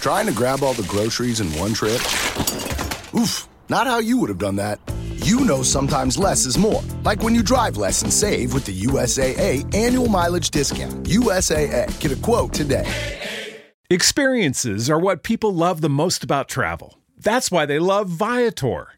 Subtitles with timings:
[0.00, 2.00] Trying to grab all the groceries in one trip?
[3.14, 4.78] Oof, not how you would have done that.
[5.24, 6.82] You know sometimes less is more.
[7.02, 11.04] Like when you drive less and save with the USAA annual mileage discount.
[11.04, 12.86] USAA, get a quote today.
[13.90, 16.98] Experiences are what people love the most about travel.
[17.16, 18.97] That's why they love Viator.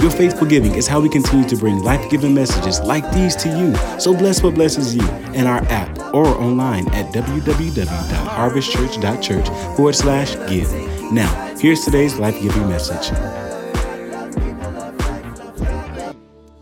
[0.00, 3.48] Your faithful giving is how we continue to bring life giving messages like these to
[3.48, 3.74] you.
[3.98, 10.70] So bless what blesses you in our app or online at www.harvestchurch.church forward slash give.
[11.12, 13.12] Now, here's today's life giving message.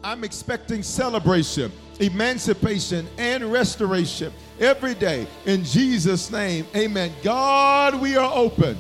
[0.03, 1.71] I'm expecting celebration,
[2.01, 6.65] emancipation, and restoration every day in Jesus' name.
[6.75, 7.13] Amen.
[7.23, 8.79] God, we are open.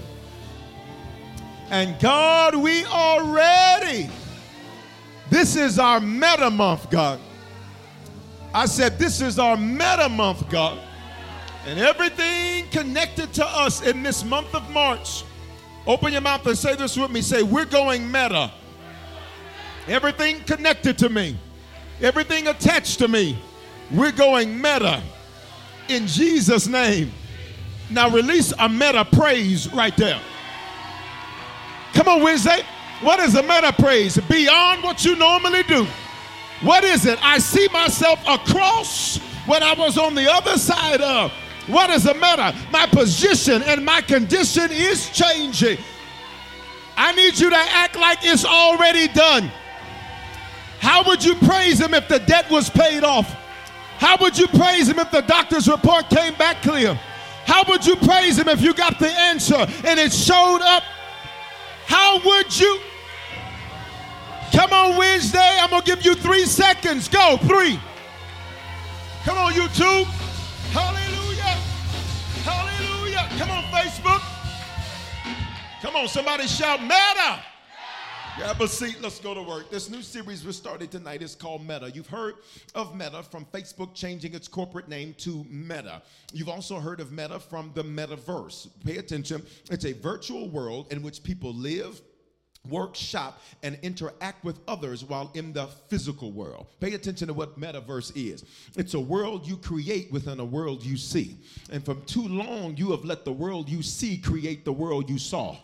[1.71, 4.09] And God, we are ready.
[5.31, 7.21] This is our meta month, God.
[8.55, 10.79] I said, This is our meta month, God.
[11.67, 15.25] And everything connected to us in this month of March.
[15.87, 17.21] Open your mouth and say this with me.
[17.21, 18.51] Say, We're going meta.
[19.87, 21.39] Everything connected to me,
[22.03, 23.39] everything attached to me,
[23.91, 25.03] we're going meta
[25.89, 27.11] in Jesus' name.
[27.91, 30.21] Now release a meta praise right there.
[31.95, 32.63] Come on, Wednesday.
[33.01, 34.19] What is a meta praise?
[34.19, 35.87] Beyond what you normally do.
[36.63, 37.19] What is it?
[37.23, 41.33] I see myself across what I was on the other side of.
[41.69, 42.55] What is a meta?
[42.73, 45.79] My position and my condition is changing.
[46.97, 49.51] I need you to act like it's already done.
[50.81, 53.33] How would you praise him if the debt was paid off?
[53.99, 56.95] How would you praise him if the doctor's report came back clear?
[57.45, 60.83] How would you praise him if you got the answer and it showed up?
[61.87, 62.81] How would you?
[64.53, 65.59] Come on, Wednesday.
[65.61, 67.09] I'm going to give you three seconds.
[67.09, 67.37] Go.
[67.43, 67.79] Three.
[69.25, 70.05] Come on, YouTube.
[70.73, 71.57] Hallelujah.
[72.45, 73.29] Hallelujah.
[73.39, 74.23] Come on, Facebook.
[75.83, 77.43] Come on, somebody shout, Meta.
[78.39, 79.69] Grab a seat, let's go to work.
[79.69, 81.91] This new series we're starting tonight is called Meta.
[81.91, 82.35] You've heard
[82.75, 86.03] of Meta from Facebook changing its corporate name to Meta.
[86.33, 88.69] You've also heard of Meta from the metaverse.
[88.85, 92.01] Pay attention, it's a virtual world in which people live,
[92.69, 96.67] work, shop, and interact with others while in the physical world.
[96.81, 98.45] Pay attention to what metaverse is.
[98.77, 101.39] It's a world you create within a world you see.
[101.71, 105.19] And for too long, you have let the world you see create the world you
[105.19, 105.57] saw.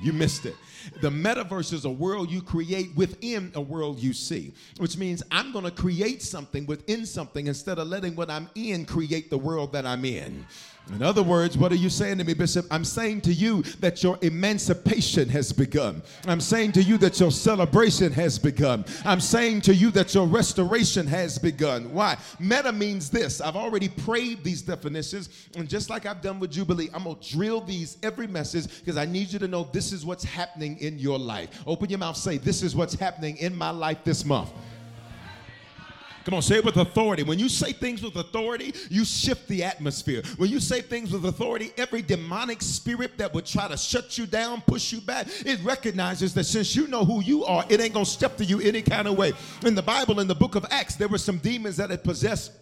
[0.00, 0.56] You missed it.
[1.00, 5.52] The metaverse is a world you create within a world you see, which means I'm
[5.52, 9.72] going to create something within something instead of letting what I'm in create the world
[9.72, 10.44] that I'm in.
[10.92, 12.66] In other words, what are you saying to me, Bishop?
[12.70, 16.02] I'm saying to you that your emancipation has begun.
[16.26, 18.84] I'm saying to you that your celebration has begun.
[19.04, 21.92] I'm saying to you that your restoration has begun.
[21.92, 22.18] Why?
[22.38, 23.40] Meta means this.
[23.40, 27.30] I've already prayed these definitions, and just like I've done with Jubilee, I'm going to
[27.30, 30.98] drill these every message because I need you to know this is what's happening in
[30.98, 31.62] your life.
[31.66, 34.50] Open your mouth, say, This is what's happening in my life this month.
[36.24, 37.22] Come on, say it with authority.
[37.22, 40.22] When you say things with authority, you shift the atmosphere.
[40.36, 44.26] When you say things with authority, every demonic spirit that would try to shut you
[44.26, 47.92] down, push you back, it recognizes that since you know who you are, it ain't
[47.92, 49.32] gonna step to you any kind of way.
[49.64, 52.52] In the Bible, in the book of Acts, there were some demons that had possessed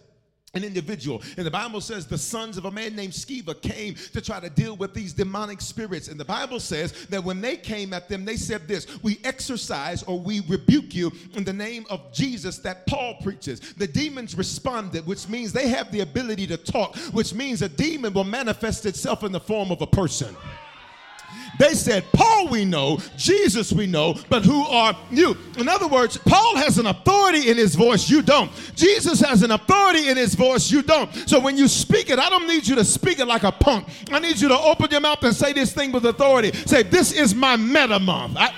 [0.55, 1.19] an individual.
[1.35, 4.51] And the Bible says the sons of a man named Sceva came to try to
[4.51, 6.09] deal with these demonic spirits.
[6.09, 10.03] And the Bible says that when they came at them, they said this We exorcise
[10.03, 13.61] or we rebuke you in the name of Jesus that Paul preaches.
[13.77, 18.13] The demons responded, which means they have the ability to talk, which means a demon
[18.13, 20.35] will manifest itself in the form of a person.
[21.59, 25.37] They said, Paul we know, Jesus we know, but who are you?
[25.57, 28.51] In other words, Paul has an authority in his voice, you don't.
[28.75, 31.13] Jesus has an authority in his voice, you don't.
[31.29, 33.87] So when you speak it, I don't need you to speak it like a punk.
[34.11, 36.51] I need you to open your mouth and say this thing with authority.
[36.65, 38.35] Say, This is my meta month.
[38.37, 38.53] I,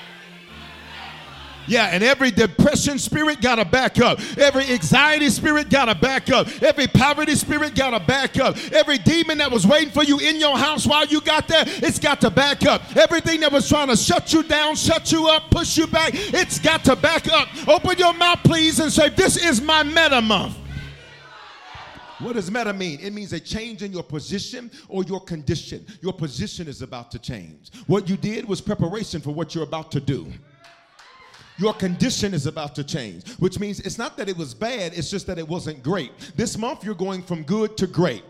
[1.67, 4.19] Yeah, and every depression spirit got to back up.
[4.38, 6.47] Every anxiety spirit got to back up.
[6.62, 8.57] Every poverty spirit got to back up.
[8.71, 12.00] Every demon that was waiting for you in your house while you got there, it's
[12.00, 12.95] got to back up.
[12.95, 16.59] Everything that was trying to shut you down, shut you up, push you back, it's
[16.59, 17.47] got to back up.
[17.67, 20.57] Open your mouth, please, and say, This is my meta month.
[22.19, 23.00] What does meta mean?
[23.01, 25.85] It means a change in your position or your condition.
[26.01, 27.71] Your position is about to change.
[27.88, 30.31] What you did was preparation for what you're about to do.
[31.57, 35.10] Your condition is about to change, which means it's not that it was bad, it's
[35.10, 36.12] just that it wasn't great.
[36.36, 38.24] This month, you're going from good to great.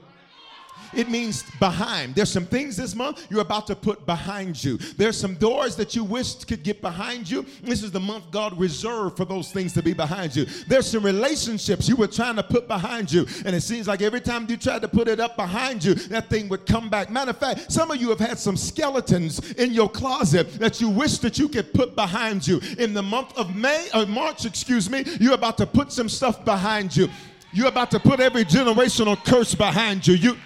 [0.96, 2.16] It means behind.
[2.16, 4.78] There's some things this month you're about to put behind you.
[4.78, 7.46] There's some doors that you wished could get behind you.
[7.64, 10.46] This is the month God reserved for those things to be behind you.
[10.68, 14.22] There's some relationships you were trying to put behind you, and it seems like every
[14.22, 17.10] time you tried to put it up behind you, that thing would come back.
[17.10, 20.90] Matter of fact, some of you have had some skeletons in your closet that you
[20.90, 22.62] wish that you could put behind you.
[22.78, 26.44] In the month of May or March, excuse me, you're about to put some stuff
[26.46, 27.10] behind you.
[27.54, 30.16] You're about to put every generational curse behind you.
[30.16, 30.38] You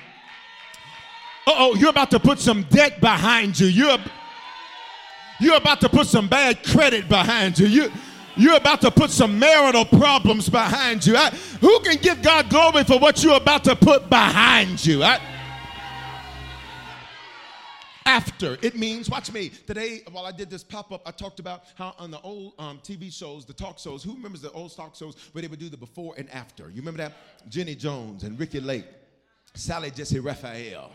[1.58, 3.68] oh, you're about to put some debt behind you.
[3.68, 3.98] You're,
[5.40, 7.68] you're about to put some bad credit behind you.
[7.68, 7.92] you
[8.36, 11.18] you're about to put some marital problems behind you.
[11.18, 11.30] I,
[11.60, 15.04] who can give God glory for what you're about to put behind you?
[15.04, 15.20] I,
[18.10, 18.58] after.
[18.62, 19.50] It means, watch me.
[19.50, 22.80] Today, while I did this pop up, I talked about how on the old um,
[22.84, 25.70] TV shows, the talk shows, who remembers the old talk shows where they would do
[25.70, 26.70] the before and after?
[26.70, 27.14] You remember that?
[27.50, 28.86] Jenny Jones and Ricki Lake,
[29.54, 30.92] Sally Jessy Raphael.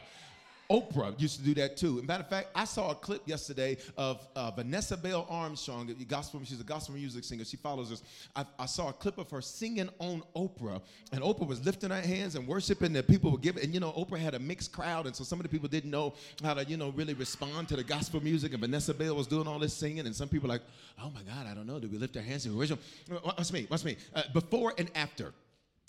[0.71, 1.99] Oprah used to do that too.
[1.99, 6.41] As matter of fact, I saw a clip yesterday of uh, Vanessa Bell Armstrong, gospel,
[6.45, 7.45] she's a gospel music singer.
[7.45, 8.03] She follows us.
[8.35, 10.81] I, I, saw a clip of her singing on Oprah,
[11.13, 12.97] and Oprah was lifting her hands and worshiping.
[12.97, 15.39] And people were giving, and you know, Oprah had a mixed crowd, and so some
[15.39, 18.53] of the people didn't know how to, you know, really respond to the gospel music.
[18.53, 20.63] And Vanessa Bell was doing all this singing, and some people like,
[21.03, 21.79] oh my God, I don't know.
[21.79, 22.81] Did we lift our hands and worship?
[23.23, 23.67] What's me?
[23.69, 23.97] What's me?
[24.15, 25.33] Uh, before and after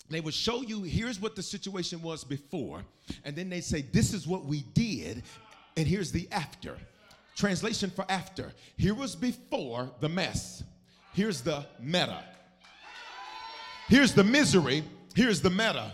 [0.08, 2.84] they would show you here's what the situation was before,
[3.24, 5.22] and then they say, This is what we did,
[5.76, 6.76] and here's the after.
[7.34, 8.52] Translation for after.
[8.76, 10.62] Here was before the mess,
[11.12, 12.22] here's the meta.
[13.88, 15.92] Here's the misery, here's the meta.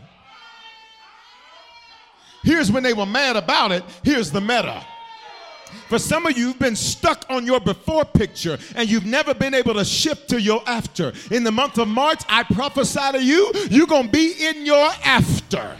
[2.43, 4.85] Here's when they were mad about it, here's the meta.
[5.89, 9.55] For some of you, you've been stuck on your before picture and you've never been
[9.55, 11.13] able to shift to your after.
[11.31, 14.91] In the month of March, I prophesy to you, you're going to be in your
[15.05, 15.77] after.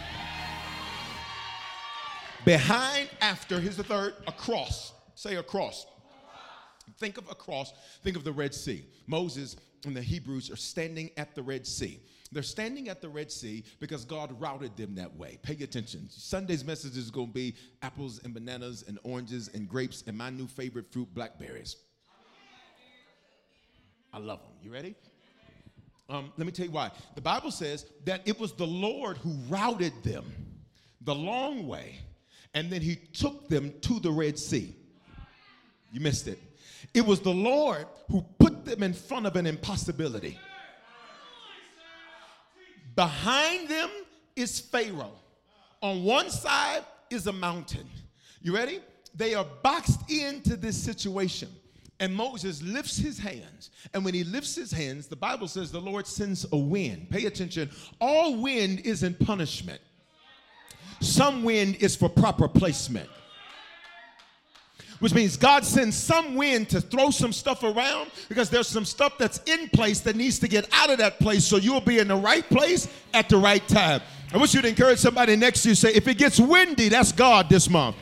[2.45, 4.93] Behind, after, here's the third, across.
[5.15, 5.87] Say across.
[6.99, 7.73] Think of across,
[8.03, 8.85] think of the Red Sea.
[9.07, 12.01] Moses and the Hebrews are standing at the Red Sea.
[12.33, 15.39] They're standing at the Red Sea because God routed them that way.
[15.43, 16.09] Pay attention.
[16.11, 20.31] Sunday's message is going to be apples and bananas and oranges and grapes and my
[20.31, 21.77] new favorite fruit, blackberries.
[24.15, 24.53] I love them.
[24.63, 24.95] You ready?
[26.09, 26.91] Um, let me tell you why.
[27.15, 30.25] The Bible says that it was the Lord who routed them
[31.03, 31.97] the long way,
[32.55, 34.75] and then he took them to the Red Sea.
[35.91, 36.39] You missed it.
[36.95, 40.39] It was the Lord who put them in front of an impossibility.
[42.95, 43.91] Behind them
[44.37, 45.19] is Pharaoh.
[45.81, 47.89] On one side is a mountain.
[48.41, 48.81] You ready?
[49.15, 51.49] They are boxed into this situation.
[52.01, 53.71] And Moses lifts his hands.
[53.95, 57.09] And when he lifts his hands, the Bible says the Lord sends a wind.
[57.11, 57.71] Pay attention.
[58.01, 59.81] All wind is in punishment,
[61.01, 63.09] some wind is for proper placement
[65.03, 69.19] which means God sends some wind to throw some stuff around because there's some stuff
[69.19, 72.07] that's in place that needs to get out of that place so you'll be in
[72.07, 74.01] the right place at the right time.
[74.33, 77.49] I wish you'd encourage somebody next to you say, if it gets windy, that's God
[77.49, 77.97] this month.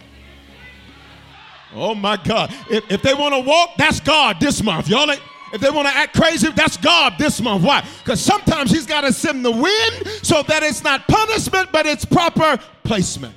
[1.75, 2.52] Oh my God.
[2.69, 4.87] If, if they want to walk, that's God this month.
[4.87, 5.23] Y'all ain't.
[5.54, 7.64] If they want to act crazy, that's God this month.
[7.64, 7.83] Why?
[8.04, 12.04] Because sometimes He's got to send the wind so that it's not punishment, but it's
[12.04, 13.35] proper placement.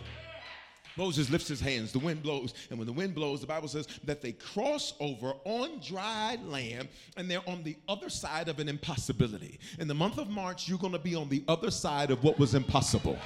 [0.98, 3.88] Moses lifts his hands, the wind blows, and when the wind blows, the Bible says
[4.04, 8.70] that they cross over on dry land and they're on the other side of an
[8.70, 9.60] impossibility.
[9.80, 12.38] In the month of March, you're going to be on the other side of what
[12.38, 13.18] was impossible.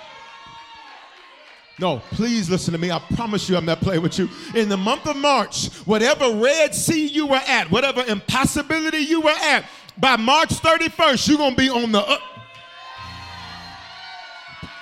[1.80, 2.90] No, please listen to me.
[2.90, 4.30] I promise you I'm not playing with you.
[4.56, 9.30] In the month of March, whatever Red Sea you were at, whatever impossibility you were
[9.30, 9.66] at,
[10.00, 12.00] by March 31st, you're going to be on the.
[12.00, 12.18] Uh,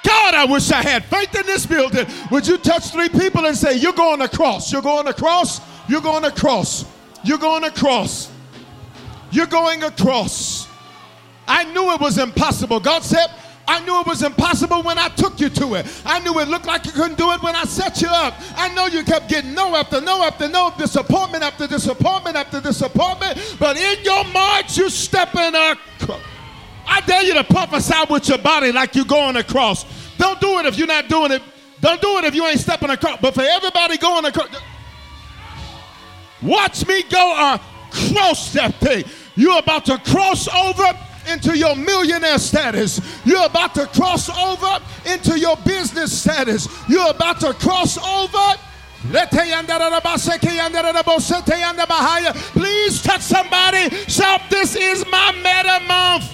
[0.06, 2.06] God, I wish I had faith in this building.
[2.30, 5.60] Would you touch three people and say, You're going across, you're going across,
[5.90, 6.86] you're going across,
[7.24, 8.32] you're going across,
[9.32, 10.68] you're going across.
[11.48, 12.80] I knew it was impossible.
[12.80, 13.28] God said,
[13.68, 15.88] I knew it was impossible when I took you to it.
[16.06, 18.36] I knew it looked like you couldn't do it when I set you up.
[18.56, 23.58] I know you kept getting no after no after no, disappointment after disappointment after disappointment.
[23.60, 26.35] But in your march, you're stepping across.
[26.88, 29.86] I dare you to prophesy with your body like you're going across.
[30.18, 31.42] Don't do it if you're not doing it.
[31.82, 33.20] Don't do it if you ain't stepping across.
[33.22, 34.50] But for everybody going across,
[36.42, 39.04] watch me go across that thing.
[39.36, 43.01] You're about to cross over into your millionaire status.
[43.25, 46.68] You're about to cross over into your business status.
[46.88, 48.60] You're about to cross over.
[52.54, 53.89] Please touch somebody.
[54.08, 56.32] Shout, This is my meta month.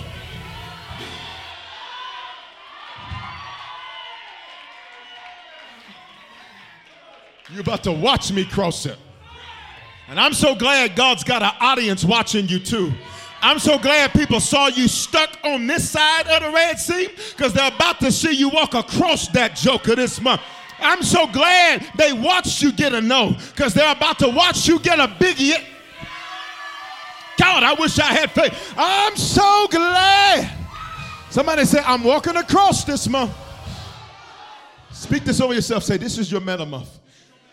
[7.51, 8.97] You're about to watch me cross it.
[10.07, 12.93] And I'm so glad God's got an audience watching you too.
[13.41, 17.53] I'm so glad people saw you stuck on this side of the Red Sea because
[17.53, 20.41] they're about to see you walk across that joker this month.
[20.79, 24.79] I'm so glad they watched you get a no because they're about to watch you
[24.79, 25.63] get a big hit.
[27.37, 28.73] God, I wish I had faith.
[28.77, 30.57] I'm so glad.
[31.29, 33.33] Somebody say, I'm walking across this month.
[34.91, 35.83] Speak this over yourself.
[35.83, 37.00] Say, This is your meta month.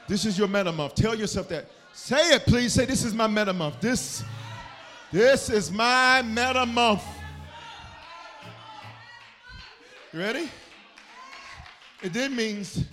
[0.08, 0.94] This is your meta month.
[0.94, 1.70] Tell yourself that.
[1.92, 2.72] Say it, please.
[2.72, 3.80] Say, This is my meta month.
[3.80, 4.24] This
[5.10, 7.02] this is my meta month.
[10.12, 10.50] You ready?
[12.02, 12.84] It then means,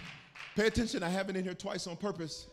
[0.55, 2.47] pay attention, I have it in here twice on purpose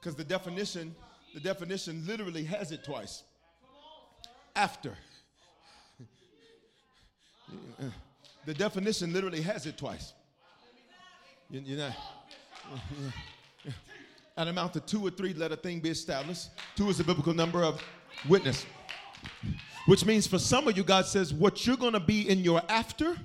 [0.00, 0.94] because the definition,
[1.32, 3.22] the definition literally has it twice.
[4.56, 4.94] After.
[8.46, 10.12] The definition literally has it twice.
[11.50, 11.92] You know,
[14.36, 16.50] an amount of two or three, let a thing be established.
[16.76, 17.82] Two is the biblical number of
[18.28, 18.66] witness.
[19.86, 22.62] Which means for some of you, God says, what you're going to be in your
[22.68, 23.16] after,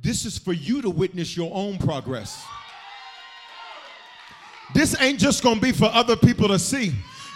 [0.00, 2.42] this is for you to witness your own progress.
[4.72, 6.92] This ain't just going to be for other people to see.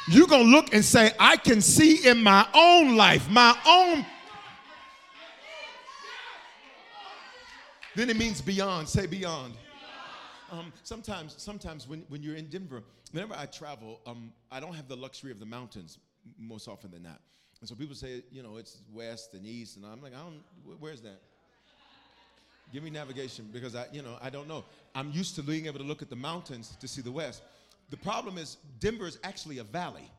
[0.09, 4.07] You're going to look and say, I can see in my own life, my own.
[7.95, 8.89] Then it means beyond.
[8.89, 9.55] Say beyond.
[10.51, 14.89] Um, sometimes, sometimes when, when you're in Denver, whenever I travel, um, I don't have
[14.89, 15.99] the luxury of the mountains
[16.39, 17.21] most often than not.
[17.61, 20.41] And so people say, you know, it's west and east, and I'm like, I don't,
[20.81, 21.21] where's that?
[22.73, 24.65] Give me navigation because I, you know, I don't know.
[24.95, 27.43] I'm used to being able to look at the mountains to see the west.
[27.91, 30.11] The problem is Denver is actually a valley.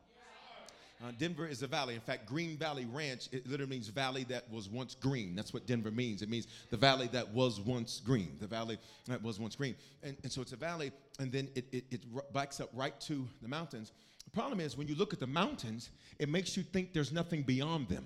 [1.02, 1.94] Uh, Denver is a valley.
[1.94, 5.34] In fact, Green Valley Ranch, it literally means valley that was once green.
[5.34, 6.20] That's what Denver means.
[6.20, 8.36] It means the valley that was once green.
[8.38, 9.76] The valley that was once green.
[10.02, 13.26] And, and so it's a valley, and then it, it, it backs up right to
[13.40, 13.92] the mountains.
[14.24, 15.88] The problem is when you look at the mountains,
[16.18, 18.04] it makes you think there's nothing beyond them.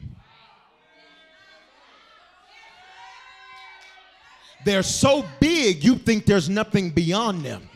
[4.64, 7.68] They're so big, you think there's nothing beyond them.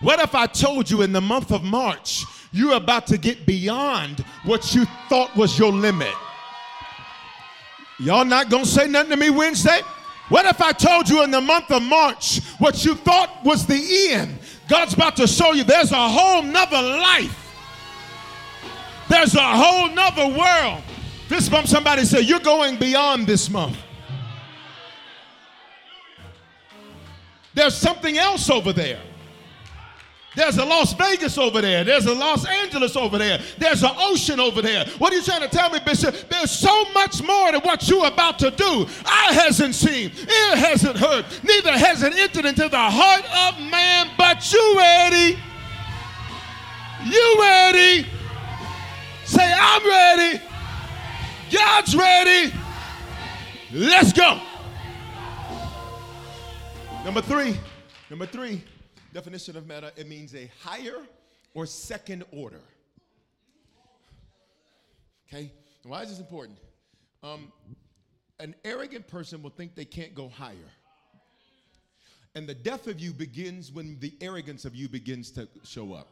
[0.00, 4.24] What if I told you in the month of March, you're about to get beyond
[4.44, 6.14] what you thought was your limit?
[7.98, 9.80] Y'all not gonna say nothing to me Wednesday?
[10.28, 14.08] What if I told you in the month of March what you thought was the
[14.10, 14.38] end?
[14.68, 17.38] God's about to show you there's a whole nother life.
[19.08, 20.82] There's a whole nother world.
[21.28, 23.76] This month, somebody said, You're going beyond this month.
[27.54, 29.00] There's something else over there.
[30.34, 31.84] There's a Las Vegas over there.
[31.84, 33.38] There's a Los Angeles over there.
[33.58, 34.86] There's an ocean over there.
[34.96, 36.14] What are you trying to tell me, Bishop?
[36.30, 38.86] There's so much more to what you're about to do.
[39.04, 44.08] Eye hasn't seen, ear hasn't heard, neither has it entered into the heart of man,
[44.16, 45.38] but you ready.
[47.04, 48.06] You ready.
[49.24, 50.40] Say, I'm ready.
[51.52, 52.54] God's ready.
[53.70, 54.40] Let's go.
[57.04, 57.56] Number three.
[58.08, 58.62] Number three
[59.12, 60.98] definition of meta, it means a higher
[61.54, 62.60] or second order.
[65.28, 65.52] Okay?
[65.84, 66.58] Why is this important?
[67.22, 67.52] Um,
[68.40, 70.56] an arrogant person will think they can't go higher.
[72.34, 76.08] And the death of you begins when the arrogance of you begins to show up.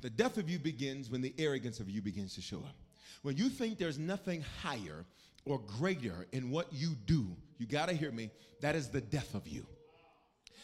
[0.00, 2.74] The death of you begins when the arrogance of you begins to show up.
[3.22, 5.04] When you think there's nothing higher
[5.44, 7.26] or greater in what you do,
[7.58, 8.30] you got to hear me,
[8.60, 9.64] that is the death of you.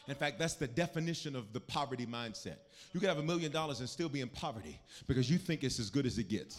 [0.09, 2.57] In fact, that's the definition of the poverty mindset.
[2.95, 5.79] You can have a million dollars and still be in poverty because you think it's
[5.79, 6.59] as good as it gets.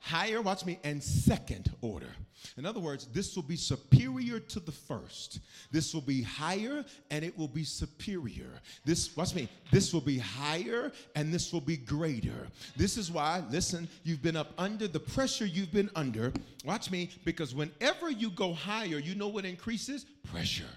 [0.00, 2.08] higher, watch me, and second order.
[2.56, 5.40] In other words, this will be superior to the first.
[5.70, 8.60] This will be higher and it will be superior.
[8.84, 12.46] This, watch me, this will be higher and this will be greater.
[12.76, 16.32] This is why, listen, you've been up under the pressure you've been under.
[16.64, 20.06] Watch me, because whenever you go higher, you know what increases?
[20.32, 20.70] Pressure.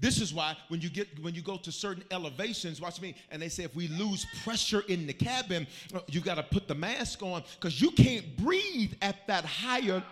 [0.00, 3.42] This is why when you get when you go to certain elevations, watch me, and
[3.42, 6.74] they say if we lose pressure in the cabin, uh, you got to put the
[6.74, 10.02] mask on because you can't breathe at that higher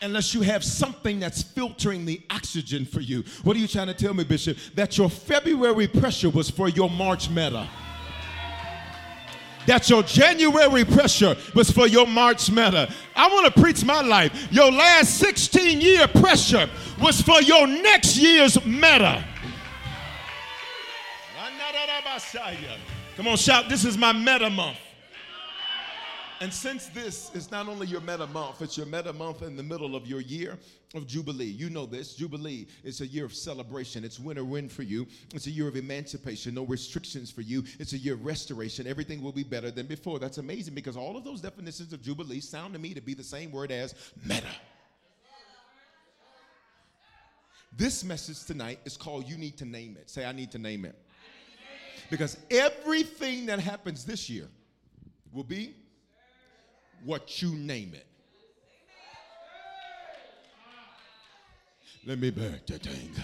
[0.00, 3.24] unless you have something that's filtering the oxygen for you.
[3.42, 4.56] What are you trying to tell me, Bishop?
[4.74, 7.68] That your February pressure was for your March meta
[9.66, 12.92] that your January pressure was for your March meta.
[13.14, 14.48] I want to preach my life.
[14.52, 16.68] Your last 16 year pressure
[17.00, 19.24] was for your next year's meta.
[23.16, 24.78] Come on, shout, this is my meta month.
[26.40, 29.62] And since this is not only your meta month, it's your meta month in the
[29.62, 30.58] middle of your year
[30.94, 31.44] of Jubilee.
[31.46, 32.14] You know this.
[32.14, 34.04] Jubilee is a year of celebration.
[34.04, 35.06] It's winter win for you.
[35.32, 36.54] It's a year of emancipation.
[36.54, 37.64] No restrictions for you.
[37.78, 38.86] It's a year of restoration.
[38.86, 40.18] Everything will be better than before.
[40.18, 43.24] That's amazing because all of those definitions of Jubilee sound to me to be the
[43.24, 44.46] same word as meta.
[47.76, 50.10] This message tonight is called You Need to Name It.
[50.10, 50.96] Say, I need to name it.
[52.10, 54.48] Because everything that happens this year
[55.32, 55.74] will be
[57.04, 58.06] what you name it.
[62.06, 63.14] Let me back that thing.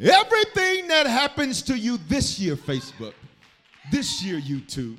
[0.00, 3.14] Everything that happens to you this year, Facebook,
[3.92, 4.98] this year, YouTube,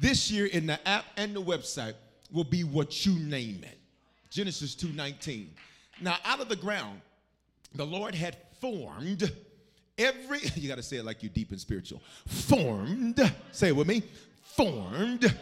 [0.00, 1.94] this year in the app and the website
[2.30, 3.78] will be what you name it.
[4.30, 5.48] Genesis 2:19.
[6.00, 7.00] Now, out of the ground,
[7.74, 9.32] the Lord had formed
[9.96, 12.02] every, you got to say it like you're deep and spiritual.
[12.26, 14.02] Formed, say it with me,
[14.42, 15.34] formed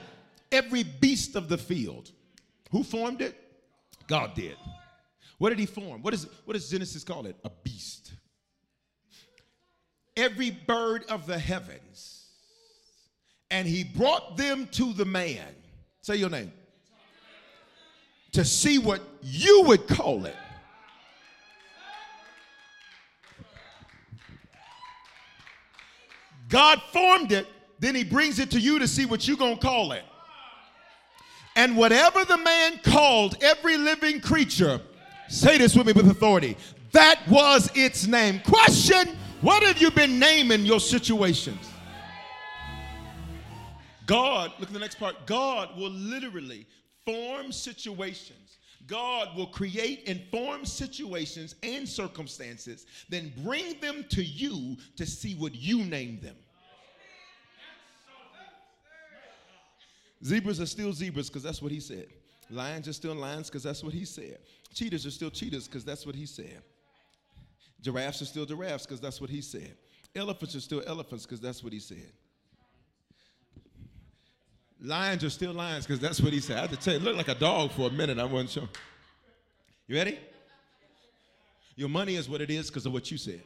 [0.52, 2.12] every beast of the field
[2.70, 3.35] who formed it?
[4.06, 4.56] God did.
[5.38, 6.02] What did he form?
[6.02, 7.37] What, is, what does Genesis call it?
[7.44, 8.12] A beast.
[10.16, 12.26] Every bird of the heavens.
[13.50, 15.46] And he brought them to the man.
[16.00, 16.52] Say your name.
[18.32, 20.37] To see what you would call it.
[26.49, 27.46] God formed it,
[27.78, 30.04] then he brings it to you to see what you're going to call it.
[31.56, 34.80] And whatever the man called every living creature,
[35.28, 36.56] say this with me with authority,
[36.92, 38.40] that was its name.
[38.40, 41.72] Question What have you been naming your situations?
[44.07, 45.26] God, look at the next part.
[45.26, 46.66] God will literally
[47.04, 48.59] form situations.
[48.87, 55.35] God will create and form situations and circumstances, then bring them to you to see
[55.35, 56.37] what you name them.
[60.24, 62.07] Zebras are still zebras because that's what he said.
[62.50, 64.38] Lions are still lions because that's what he said.
[64.72, 66.62] Cheetahs are still cheetahs because that's what he said.
[67.83, 69.74] Giraffes are still giraffes because that's what he said.
[70.14, 72.11] Elephants are still elephants because that's what he said.
[74.81, 76.59] Lions are still lions because that's what he said.
[76.59, 78.18] I had to tell you, it looked like a dog for a minute.
[78.18, 78.68] I wasn't sure.
[79.87, 80.18] You ready?
[81.76, 83.42] Your money is what it is because of what you said.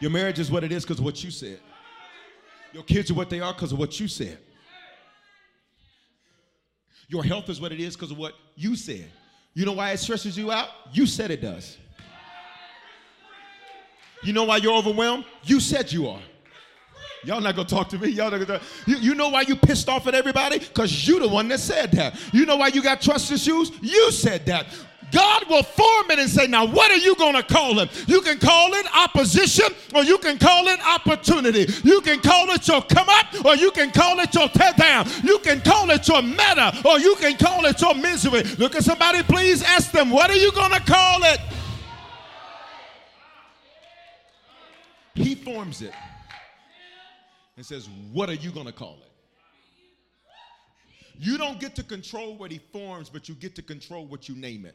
[0.00, 1.60] Your marriage is what it is because of what you said.
[2.72, 4.38] Your kids are what they are because of what you said.
[7.08, 9.10] Your health is what it is because of what you said.
[9.54, 10.68] You know why it stresses you out?
[10.92, 11.76] You said it does.
[14.22, 15.24] You know why you're overwhelmed?
[15.42, 16.22] You said you are.
[17.24, 18.08] Y'all not gonna talk to me.
[18.08, 18.68] Y'all not gonna talk.
[18.86, 20.58] You, you know why you pissed off at everybody?
[20.58, 22.18] Because you the one that said that.
[22.32, 23.70] You know why you got trust issues?
[23.80, 24.66] You said that.
[25.12, 28.08] God will form it and say, now what are you going to call it?
[28.08, 31.66] You can call it opposition or you can call it opportunity.
[31.84, 35.06] You can call it your come up or you can call it your tear down.
[35.22, 38.42] You can call it your matter or you can call it your misery.
[38.58, 41.38] Look at somebody, please ask them, what are you going to call it?
[45.14, 45.92] He forms it
[47.56, 49.10] and says, what are you going to call it?
[51.18, 54.34] You don't get to control what he forms, but you get to control what you
[54.34, 54.74] name it.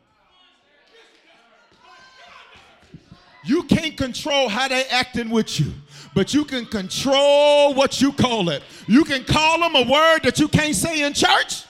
[3.47, 5.71] You can't control how they acting with you,
[6.13, 8.61] but you can control what you call it.
[8.87, 11.63] You can call them a word that you can't say in church,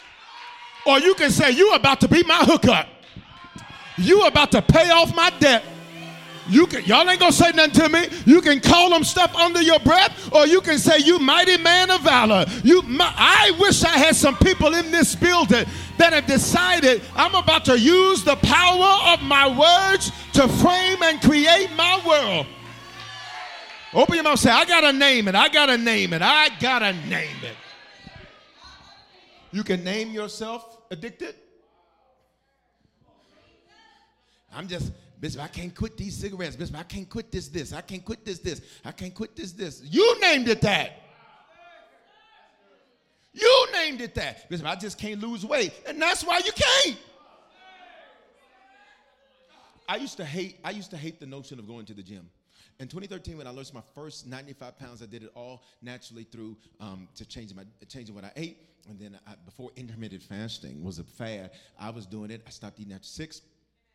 [0.88, 2.88] or you can say, you about to be my hookup.
[3.98, 5.64] You about to pay off my debt.
[6.50, 8.08] You can y'all ain't gonna say nothing to me.
[8.26, 11.92] You can call them stuff under your breath, or you can say, "You mighty man
[11.92, 15.66] of valor." You, my, I wish I had some people in this building
[15.98, 21.22] that have decided I'm about to use the power of my words to frame and
[21.22, 22.48] create my world.
[23.94, 24.40] Open your mouth.
[24.40, 25.36] Say, I gotta name it.
[25.36, 26.22] I gotta name it.
[26.22, 27.56] I gotta name it.
[29.52, 31.36] You can name yourself addicted.
[34.54, 36.56] I'm just, Bishop, I can't quit these cigarettes.
[36.56, 37.74] Bishop, I can't quit this, this.
[37.74, 38.62] I can't quit this, this.
[38.86, 39.82] I can't quit this, this.
[39.84, 41.02] You named it that.
[43.34, 44.50] You named it that.
[44.50, 45.74] Bishop, I just can't lose weight.
[45.88, 46.98] And that's why you can't.
[49.90, 52.30] I used to hate, I used to hate the notion of going to the gym.
[52.80, 56.58] In 2013, when I lost my first 95 pounds, I did it all naturally through
[56.80, 58.58] um, to changing my changing what I ate.
[58.88, 62.44] And then I, before intermittent fasting was a fad, I was doing it.
[62.46, 63.42] I stopped eating after six.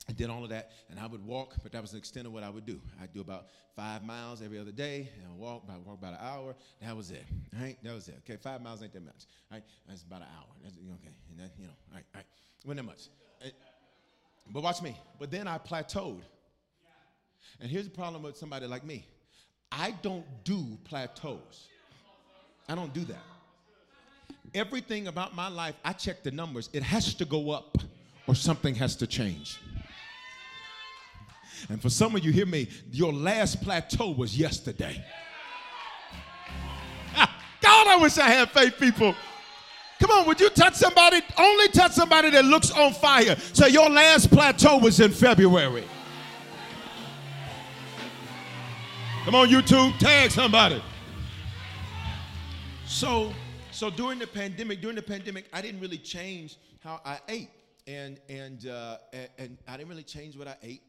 [0.09, 2.33] I did all of that, and I would walk, but that was the extent of
[2.33, 2.81] what I would do.
[3.01, 6.21] I'd do about five miles every other day, and I walk, I walk about an
[6.21, 6.57] hour.
[6.81, 7.25] That was it.
[7.59, 7.77] Right?
[7.83, 8.21] That was it.
[8.25, 9.27] Okay, five miles ain't that much.
[9.51, 9.63] Right?
[9.89, 10.47] That's about an hour.
[10.63, 12.27] That's, okay, and that, you know, all right, all right.
[12.65, 13.09] Wasn't that much.
[13.45, 13.51] Uh,
[14.53, 14.97] but watch me.
[15.19, 16.23] But then I plateaued.
[17.61, 19.07] And here's the problem with somebody like me
[19.71, 21.69] I don't do plateaus,
[22.69, 23.23] I don't do that.
[24.55, 26.69] Everything about my life, I check the numbers.
[26.73, 27.79] It has to go up
[28.27, 29.59] or something has to change.
[31.69, 35.03] And for some of you, hear me, your last plateau was yesterday.
[37.63, 39.15] God, I wish I had faith, people.
[40.01, 41.21] Come on, would you touch somebody?
[41.39, 43.37] Only touch somebody that looks on fire.
[43.53, 45.85] So your last plateau was in February.
[49.25, 50.83] Come on, YouTube, tag somebody.
[52.85, 53.33] So,
[53.71, 57.51] so during the pandemic, during the pandemic, I didn't really change how I ate,
[57.87, 60.83] and and uh, and, and I didn't really change what I ate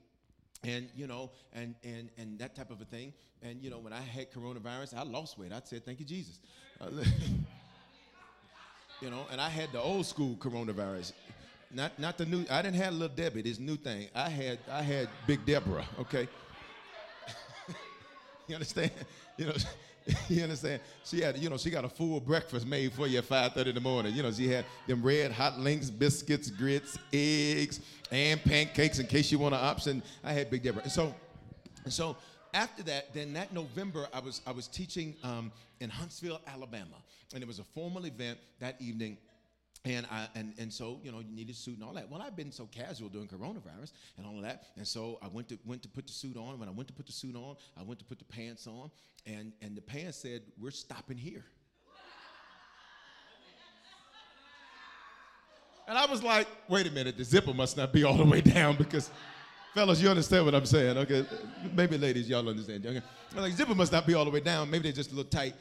[0.64, 3.14] and you know and and and that type of a thing.
[3.42, 5.52] And you know when i had coronavirus i lost weight.
[5.52, 6.40] I said thank you jesus.
[6.80, 6.90] Uh,
[9.02, 11.14] you know and i had the old school coronavirus.
[11.72, 14.08] Not not the new i didn't have little debbie this new thing.
[14.16, 16.28] I had i had big deborah okay?
[18.48, 18.92] You understand?
[19.38, 19.54] You know
[20.30, 20.82] you understand?
[21.06, 23.76] She had, you know, she got a full breakfast made for you at 5:30 in
[23.76, 24.14] the morning.
[24.14, 27.80] You know, she had them red hot links, biscuits, grits, eggs,
[28.12, 30.04] and pancakes in case you want an option.
[30.24, 30.84] I had Big Deborah.
[30.84, 31.16] And so,
[31.84, 32.18] and so
[32.54, 36.98] after that, then that November, I was I was teaching um, in Huntsville, Alabama,
[37.34, 39.18] and it was a formal event that evening.
[39.86, 42.10] And I and, and so you know you need a suit and all that.
[42.10, 45.50] Well, I've been so casual during coronavirus and all of that, and so I went
[45.50, 46.58] to went to put the suit on.
[46.58, 48.92] When I went to put the suit on, I went to put the pants on,
[49.26, 51.44] and and the pants said, "We're stopping here."
[55.86, 58.40] And I was like, "Wait a minute, the zipper must not be all the way
[58.40, 59.10] down because."
[59.74, 61.26] Fellas, you understand what I'm saying, okay?
[61.74, 62.86] Maybe ladies, y'all understand.
[62.86, 63.02] Okay?
[63.36, 64.70] Like zipper must not be all the way down.
[64.70, 65.56] Maybe they're just a little tight.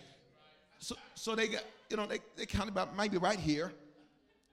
[0.79, 3.73] So, so they got, you know, they, they kind of about maybe right here.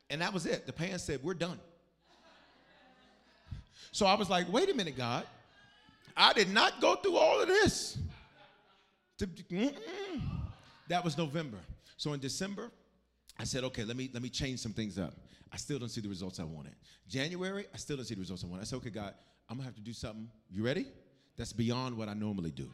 [0.09, 0.65] And that was it.
[0.65, 1.59] The pan said, We're done.
[3.91, 5.25] So I was like, Wait a minute, God.
[6.17, 7.97] I did not go through all of this.
[10.89, 11.57] That was November.
[11.97, 12.71] So in December,
[13.39, 15.13] I said, okay, let me let me change some things up.
[15.51, 16.75] I still don't see the results I wanted.
[17.07, 18.61] January, I still don't see the results I wanted.
[18.61, 19.13] I said, okay, God,
[19.49, 20.29] I'm gonna have to do something.
[20.51, 20.87] You ready?
[21.37, 22.69] That's beyond what I normally do.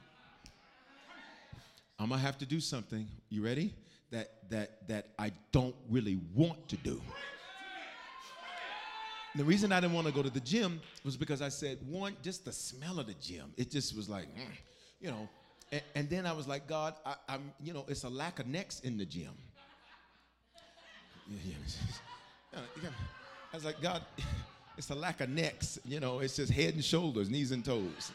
[1.99, 3.07] I'm gonna have to do something.
[3.29, 3.73] You ready?
[4.15, 7.01] That that that I don't really want to do.
[9.35, 12.15] The reason I didn't want to go to the gym was because I said, one,
[12.23, 13.51] just the smell of the gym.
[13.57, 14.47] It just was like, mm,
[15.01, 15.27] you know.
[15.73, 18.47] And, and, then I was like, God, I, am you know, it's a lack of
[18.47, 19.33] necks in the gym.
[21.27, 21.53] Yeah.
[23.53, 24.03] I was like, God,
[24.77, 25.79] it's a lack of necks.
[25.83, 28.13] You know, it's just head and shoulders, knees and toes.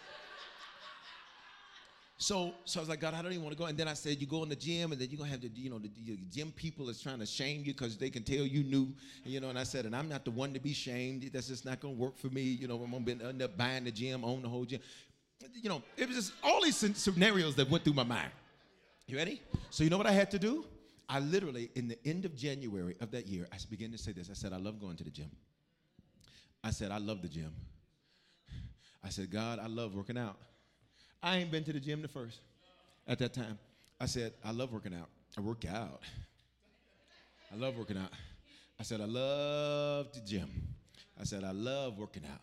[2.22, 3.64] So, so I was like, God, I don't even want to go.
[3.64, 5.48] And then I said, you go in the gym, and then you're gonna have the,
[5.54, 8.44] you know, the, the gym people is trying to shame you because they can tell
[8.44, 8.92] you new,
[9.24, 9.48] you know.
[9.48, 11.30] And I said, and I'm not the one to be shamed.
[11.32, 12.42] That's just not gonna work for me.
[12.42, 14.80] You know, I'm gonna end up buying the gym, own the whole gym.
[15.54, 18.30] You know, it was just all these scenarios that went through my mind.
[19.06, 19.40] You ready?
[19.70, 20.66] So you know what I had to do?
[21.08, 24.28] I literally, in the end of January of that year, I began to say this.
[24.30, 25.30] I said, I love going to the gym.
[26.62, 27.54] I said, I love the gym.
[29.02, 30.36] I said, God, I love working out.
[31.22, 32.38] I ain't been to the gym the first
[33.06, 33.58] at that time.
[34.00, 35.08] I said, I love working out.
[35.36, 36.02] I work out.
[37.52, 38.10] I love working out.
[38.78, 40.48] I said, I love the gym.
[41.20, 42.40] I said, I love working out.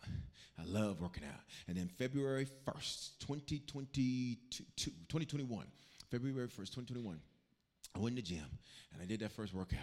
[0.58, 1.40] I love working out.
[1.66, 4.36] And then February 1st, 2022,
[4.76, 5.66] 2021,
[6.10, 7.18] February 1st, 2021,
[7.94, 8.44] I went to the gym
[8.92, 9.78] and I did that first workout.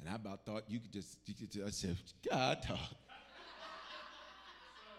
[0.00, 1.96] And I about thought you could just, you could just I said,
[2.28, 2.78] God, talk.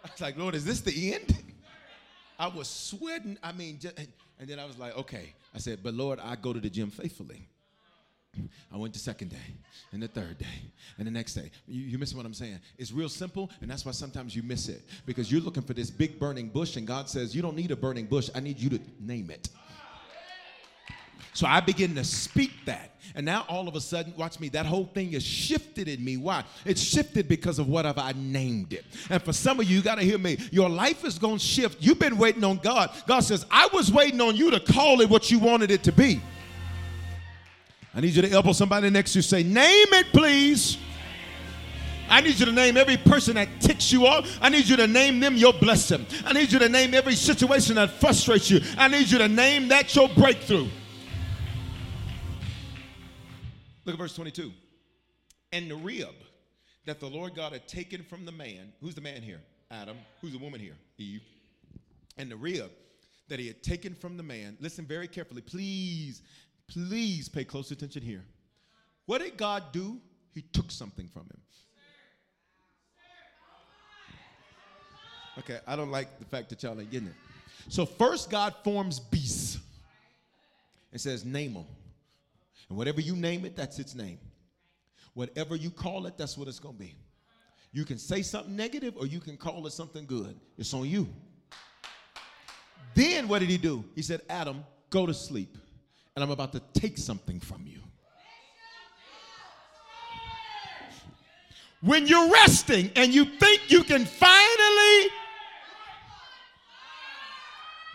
[0.03, 1.52] I was like, Lord, is this the end?
[2.37, 3.37] I was sweating.
[3.43, 5.33] I mean, just, and then I was like, okay.
[5.53, 7.47] I said, but Lord, I go to the gym faithfully.
[8.73, 9.53] I went the second day,
[9.91, 10.45] and the third day,
[10.97, 11.51] and the next day.
[11.67, 12.59] You, you miss what I'm saying?
[12.79, 15.91] It's real simple, and that's why sometimes you miss it because you're looking for this
[15.91, 18.31] big burning bush, and God says, You don't need a burning bush.
[18.33, 19.49] I need you to name it.
[21.33, 22.91] So I begin to speak that.
[23.15, 26.17] And now all of a sudden, watch me, that whole thing is shifted in me.
[26.17, 26.43] Why?
[26.65, 28.85] It's shifted because of what have I named it.
[29.09, 30.37] And for some of you, you got to hear me.
[30.51, 31.77] Your life is going to shift.
[31.79, 32.89] You've been waiting on God.
[33.05, 35.91] God says, I was waiting on you to call it what you wanted it to
[35.91, 36.21] be.
[37.93, 39.23] I need you to elbow somebody next to you.
[39.23, 40.79] Say, name it, please.
[42.09, 44.39] I need you to name every person that ticks you off.
[44.41, 46.05] I need you to name them your blessing.
[46.25, 48.61] I need you to name every situation that frustrates you.
[48.77, 50.67] I need you to name that your breakthrough.
[53.85, 54.51] Look at verse 22.
[55.51, 56.13] And the rib
[56.85, 59.41] that the Lord God had taken from the man, who's the man here?
[59.71, 59.97] Adam.
[60.21, 60.75] Who's the woman here?
[60.97, 61.21] Eve.
[62.17, 62.71] And the rib
[63.29, 65.41] that he had taken from the man, listen very carefully.
[65.41, 66.21] Please,
[66.67, 68.23] please pay close attention here.
[69.05, 69.99] What did God do?
[70.33, 71.39] He took something from him.
[75.39, 77.15] Okay, I don't like the fact that y'all ain't getting it.
[77.69, 79.57] So, first, God forms beasts
[80.91, 81.65] and says, Name them.
[82.73, 84.17] And whatever you name it, that's its name.
[85.13, 86.95] Whatever you call it, that's what it's going to be.
[87.71, 90.39] You can say something negative or you can call it something good.
[90.57, 91.07] It's on you.
[92.95, 93.85] Then what did he do?
[93.93, 95.55] He said, Adam, go to sleep,
[96.15, 97.77] and I'm about to take something from you.
[101.81, 105.11] When you're resting and you think you can finally,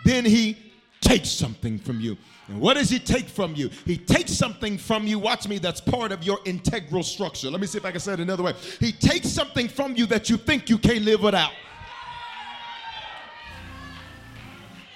[0.04, 0.67] then he
[1.08, 2.18] takes something from you.
[2.48, 3.70] And what does he take from you?
[3.86, 7.50] He takes something from you, watch me, that's part of your integral structure.
[7.50, 8.52] Let me see if I can say it another way.
[8.78, 11.52] He takes something from you that you think you can't live without.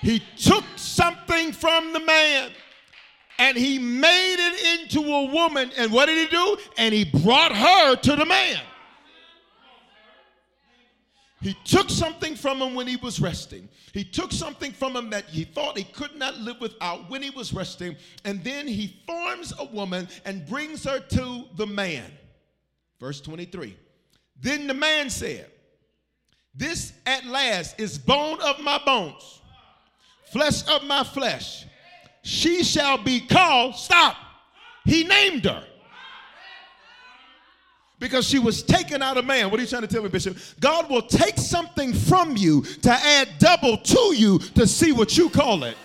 [0.03, 2.51] He took something from the man
[3.39, 5.71] and he made it into a woman.
[5.79, 6.59] And what did he do?
[6.77, 8.61] And he brought her to the man.
[11.43, 13.69] He took something from him when he was resting.
[13.93, 17.31] He took something from him that he thought he could not live without when he
[17.31, 17.97] was resting.
[18.25, 22.11] And then he forms a woman and brings her to the man.
[23.01, 23.77] Verse 23.
[24.41, 25.51] Then the man said,
[26.55, 29.41] This at last is bone of my bones,
[30.27, 31.67] flesh of my flesh.
[32.23, 34.17] She shall be called, stop.
[34.85, 35.65] He named her
[38.03, 39.49] because she was taken out of man.
[39.49, 40.37] What are you trying to tell me, Bishop?
[40.59, 45.31] God will take something from you to add double to you to see what you
[45.31, 45.77] call it.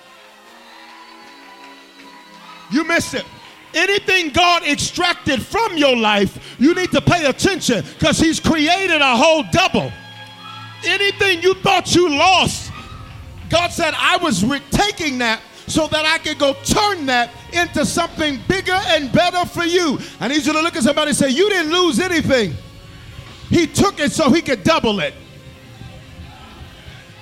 [2.71, 3.23] You missed it.
[3.75, 9.15] Anything God extracted from your life, you need to pay attention because He's created a
[9.15, 9.91] whole double.
[10.85, 12.71] Anything you thought you lost,
[13.47, 17.85] God said, I was re- taking that so that I could go turn that into
[17.85, 19.99] something bigger and better for you.
[20.19, 22.53] I need you to look at somebody and say, You didn't lose anything.
[23.49, 25.13] He took it so he could double it.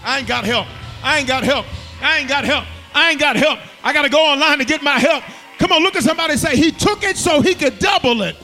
[0.03, 0.67] I ain't got help.
[1.03, 1.65] I ain't got help.
[2.01, 2.65] I ain't got help.
[2.93, 3.59] I ain't got help.
[3.83, 5.23] I got to go online to get my help.
[5.57, 8.35] Come on, look at somebody and say, He took it so he could double it.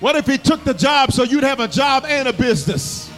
[0.00, 3.09] What if he took the job so you'd have a job and a business?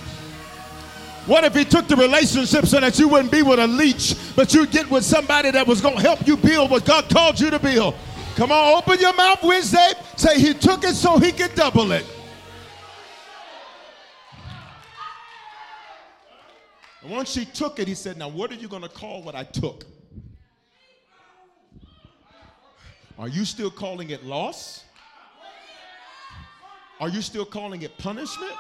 [1.27, 4.53] What if he took the relationship so that you wouldn't be with a leech, but
[4.53, 7.49] you'd get with somebody that was going to help you build what God called you
[7.51, 7.95] to build?
[8.35, 9.93] Come on, open your mouth Wednesday.
[10.17, 12.05] Say he took it so he could double it.
[17.03, 19.35] And once he took it, he said, Now, what are you going to call what
[19.35, 19.85] I took?
[23.19, 24.85] Are you still calling it loss?
[26.99, 28.53] Are you still calling it punishment?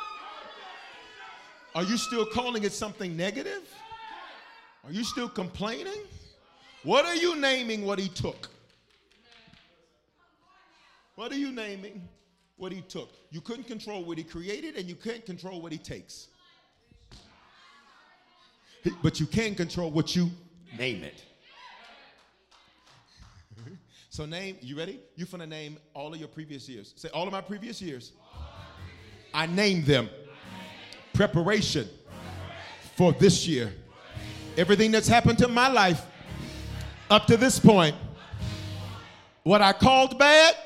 [1.74, 3.62] Are you still calling it something negative?
[4.84, 6.02] Are you still complaining?
[6.82, 8.50] What are you naming what he took?
[11.14, 12.06] What are you naming
[12.56, 13.10] what he took?
[13.30, 16.28] You couldn't control what he created, and you can't control what he takes.
[19.02, 20.30] But you can control what you
[20.76, 21.24] name it.
[24.10, 25.00] so name, you ready?
[25.14, 26.92] You finna name all of your previous years.
[26.96, 28.12] Say all of my previous years.
[29.32, 30.10] I named them
[31.12, 31.88] preparation
[32.96, 33.72] for this year.
[34.56, 36.04] Everything that's happened to my life
[37.10, 37.94] up to this point,
[39.42, 40.56] what I called bad,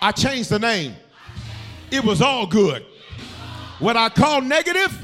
[0.00, 0.94] I changed the name.
[1.90, 2.84] It was all good.
[3.78, 4.96] What I called negative,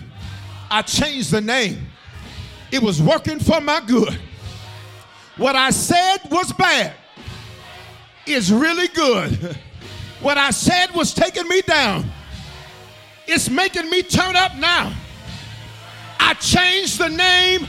[0.71, 1.88] I changed the name.
[2.71, 4.18] It was working for my good.
[5.37, 6.94] What I said was bad
[8.27, 9.57] is really good.
[10.21, 12.11] What I said was taking me down
[13.29, 14.93] it's making me turn up now.
[16.19, 17.67] I changed the name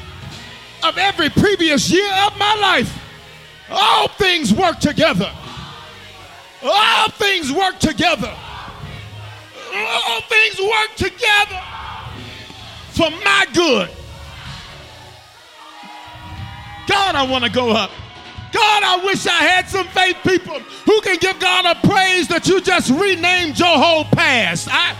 [0.84, 2.98] of every previous year of my life.
[3.70, 5.32] All things work together.
[6.64, 8.34] All things work together.
[9.76, 11.62] All things work together
[12.92, 13.90] for my good.
[16.88, 17.92] God, I want to go up.
[18.52, 22.48] God, I wish I had some faith people who can give God a praise that
[22.48, 24.68] you just renamed your whole past.
[24.72, 24.96] I,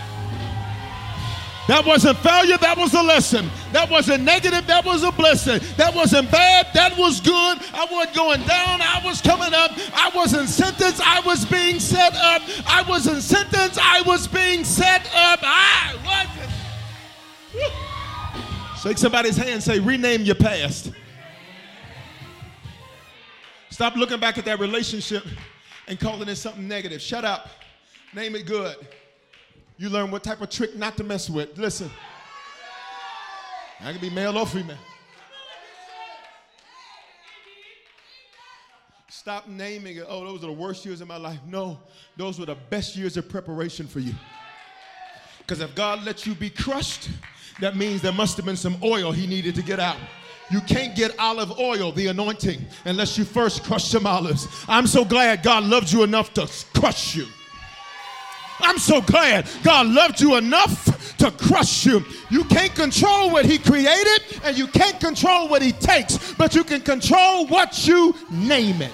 [1.70, 3.48] that wasn't failure, that was a lesson.
[3.70, 5.60] That wasn't negative, that was a blessing.
[5.76, 7.58] That wasn't bad, that was good.
[7.72, 9.70] I wasn't going down, I was coming up.
[9.94, 12.42] I wasn't sentenced, I was being set up.
[12.66, 15.38] I wasn't sentenced, I was being set up.
[15.44, 15.94] I
[17.52, 17.72] wasn't.
[18.82, 20.90] Shake somebody's hand, say, rename your past.
[23.70, 25.24] Stop looking back at that relationship
[25.86, 27.00] and calling it something negative.
[27.00, 27.48] Shut up.
[28.12, 28.74] Name it good.
[29.80, 31.56] You learn what type of trick not to mess with.
[31.56, 31.90] Listen,
[33.80, 34.76] I can be male or female.
[39.08, 40.04] Stop naming it.
[40.06, 41.38] Oh, those are the worst years of my life.
[41.46, 41.78] No,
[42.18, 44.12] those were the best years of preparation for you.
[45.38, 47.08] Because if God let you be crushed,
[47.60, 49.96] that means there must have been some oil he needed to get out.
[50.50, 54.46] You can't get olive oil, the anointing, unless you first crush some olives.
[54.68, 57.26] I'm so glad God loved you enough to crush you.
[58.70, 62.04] I'm so glad God loved you enough to crush you.
[62.30, 66.62] You can't control what He created and you can't control what He takes, but you
[66.62, 68.92] can control what you name it.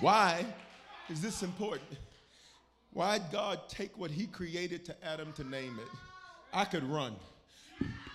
[0.00, 0.46] Why
[1.08, 1.90] is this important?
[2.92, 5.88] Why'd God take what He created to Adam to name it?
[6.52, 7.16] I could run,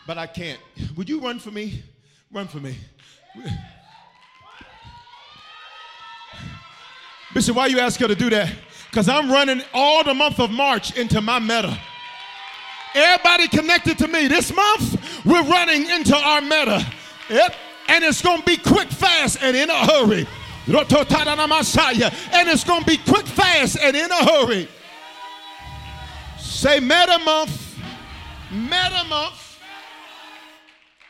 [0.07, 0.61] but I can't.
[0.95, 1.83] Would you run for me?
[2.31, 2.77] Run for me.
[7.33, 8.53] Bishop, why you ask her to do that?
[8.91, 11.79] Because I'm running all the month of March into my meta.
[12.93, 14.27] Everybody connected to me.
[14.27, 16.85] This month, we're running into our meta.
[17.29, 17.55] Yep.
[17.87, 20.27] And it's going to be quick, fast, and in a hurry.
[20.67, 20.75] And
[22.49, 24.67] it's going to be quick, fast, and in a hurry.
[26.37, 27.79] Say meta month.
[28.51, 29.57] Meta month.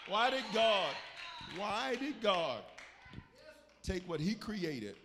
[0.07, 0.93] Why did God,
[1.57, 2.59] why did God
[3.81, 4.95] take what he created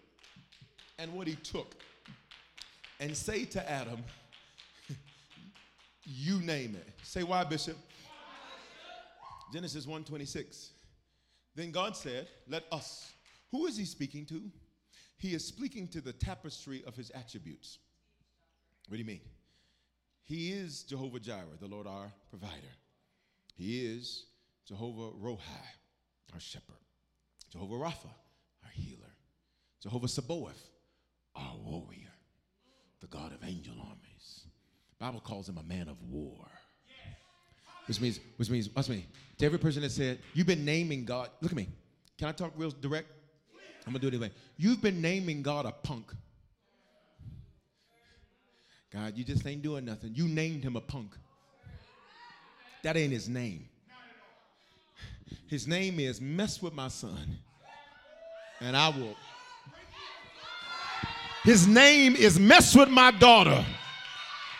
[0.98, 1.74] and what he took
[3.00, 4.02] and say to Adam,
[6.04, 6.88] you name it.
[7.02, 7.76] Say why, Bishop?
[9.52, 10.70] Genesis 1:26.
[11.54, 13.12] Then God said, "Let us."
[13.52, 14.50] Who is he speaking to?
[15.18, 17.78] He is speaking to the tapestry of his attributes.
[18.88, 19.20] What do you mean?
[20.24, 22.74] He is Jehovah Jireh, the Lord our provider.
[23.54, 24.26] He is
[24.66, 25.38] Jehovah Rohi,
[26.34, 26.74] our shepherd.
[27.50, 28.10] Jehovah Rapha,
[28.64, 29.14] our healer.
[29.80, 30.68] Jehovah Sabaoth,
[31.34, 32.05] our warrior
[33.00, 34.42] the God of angel armies.
[34.98, 36.46] Bible calls him a man of war.
[37.86, 39.06] Which means, which means, what's me?
[39.38, 41.30] To every person that said, you've been naming God.
[41.40, 41.68] Look at me.
[42.18, 43.08] Can I talk real direct?
[43.86, 44.32] I'm gonna do it anyway.
[44.56, 46.12] You've been naming God a punk.
[48.92, 50.12] God, you just ain't doing nothing.
[50.14, 51.14] You named him a punk.
[52.82, 53.68] That ain't his name.
[55.46, 57.38] His name is mess with my son,
[58.60, 59.14] and I will
[61.46, 63.64] his name is Mess with My Daughter.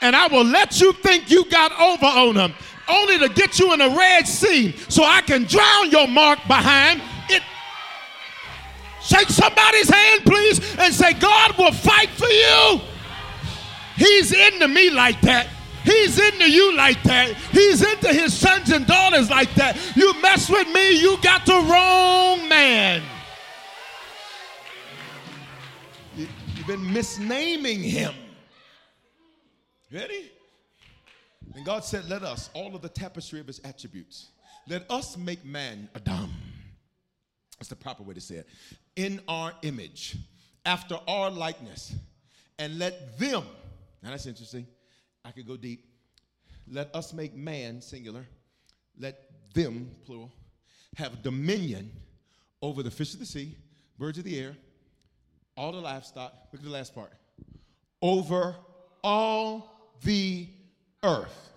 [0.01, 2.55] And I will let you think you got over on him
[2.89, 7.03] only to get you in a red sea so I can drown your mark behind
[7.29, 7.43] it.
[9.03, 12.81] Shake somebody's hand, please, and say, God will fight for you.
[13.97, 15.49] He's into me like that.
[15.83, 17.35] He's into you like that.
[17.51, 19.77] He's into his sons and daughters like that.
[19.97, 23.03] You mess with me, you got the wrong man.
[26.67, 28.15] Been misnaming him.
[29.93, 30.33] Ready?
[31.55, 34.29] And God said, Let us, all of the tapestry of his attributes,
[34.69, 36.33] let us make man Adam.
[37.59, 38.49] That's the proper way to say it.
[38.97, 40.17] In our image,
[40.65, 41.95] after our likeness,
[42.59, 43.45] and let them,
[44.03, 44.67] now that's interesting.
[45.25, 45.85] I could go deep.
[46.69, 48.27] Let us make man, singular,
[48.99, 50.33] let them, plural,
[50.97, 51.93] have dominion
[52.61, 53.57] over the fish of the sea,
[53.99, 54.57] birds of the air,
[55.57, 56.33] all the livestock.
[56.53, 57.13] Look at the last part.
[58.03, 58.55] Over
[59.03, 60.49] all the
[61.03, 61.51] earth.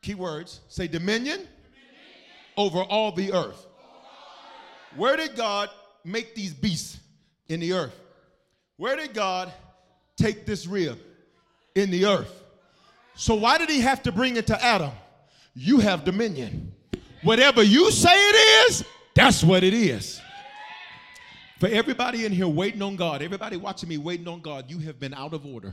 [0.00, 1.48] Key words say dominion, dominion.
[2.56, 3.66] over all the earth.
[4.96, 5.70] Where did God
[6.04, 6.98] make these beasts
[7.48, 7.98] in the earth?
[8.76, 9.52] Where did God
[10.16, 10.98] take this rib
[11.74, 12.42] in the earth?
[13.14, 14.90] So why did he have to bring it to Adam?
[15.54, 16.72] You have dominion.
[17.22, 20.20] Whatever you say it is, that's what it is.
[21.62, 24.98] For everybody in here waiting on God, everybody watching me waiting on God, you have
[24.98, 25.72] been out of order.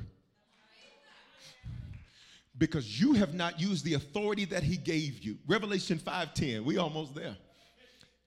[2.60, 5.40] Because you have not used the authority that he gave you.
[5.48, 7.36] Revelation 5:10, we almost there.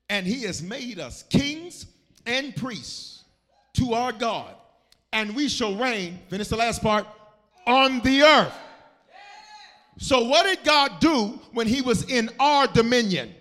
[0.08, 1.86] And he has made us kings
[2.26, 3.22] and priests
[3.74, 4.56] to our God,
[5.12, 7.06] and we shall reign, finish the last part,
[7.64, 8.58] on the earth.
[9.98, 13.32] So what did God do when he was in our dominion?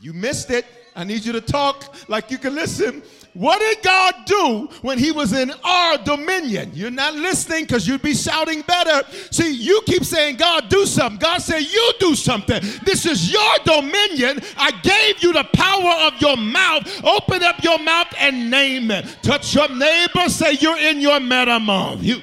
[0.00, 0.64] You missed it.
[1.00, 3.02] I need you to talk like you can listen.
[3.32, 6.72] What did God do when He was in our dominion?
[6.74, 9.08] You're not listening because you'd be shouting better.
[9.30, 11.18] See, you keep saying, God, do something.
[11.18, 12.60] God said, You do something.
[12.84, 14.40] This is your dominion.
[14.58, 16.86] I gave you the power of your mouth.
[17.02, 19.06] Open up your mouth and name it.
[19.22, 22.02] Touch your neighbor, say, You're in your meta month.
[22.02, 22.20] You.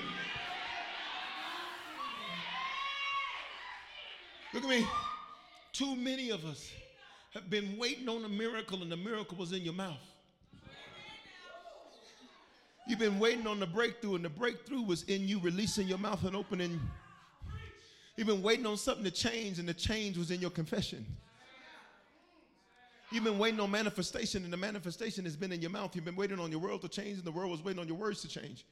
[4.54, 4.86] Look at me.
[5.74, 6.77] Too many of us
[7.38, 10.02] have been waiting on a miracle, and the miracle was in your mouth.
[12.88, 16.24] You've been waiting on the breakthrough, and the breakthrough was in you releasing your mouth
[16.24, 16.80] and opening.
[18.16, 21.06] You've been waiting on something to change, and the change was in your confession.
[23.12, 25.96] You've been waiting on manifestation, and the manifestation has been in your mouth.
[25.96, 27.98] You've been waiting on your world to change, and the world was waiting on your
[27.98, 28.66] words to change.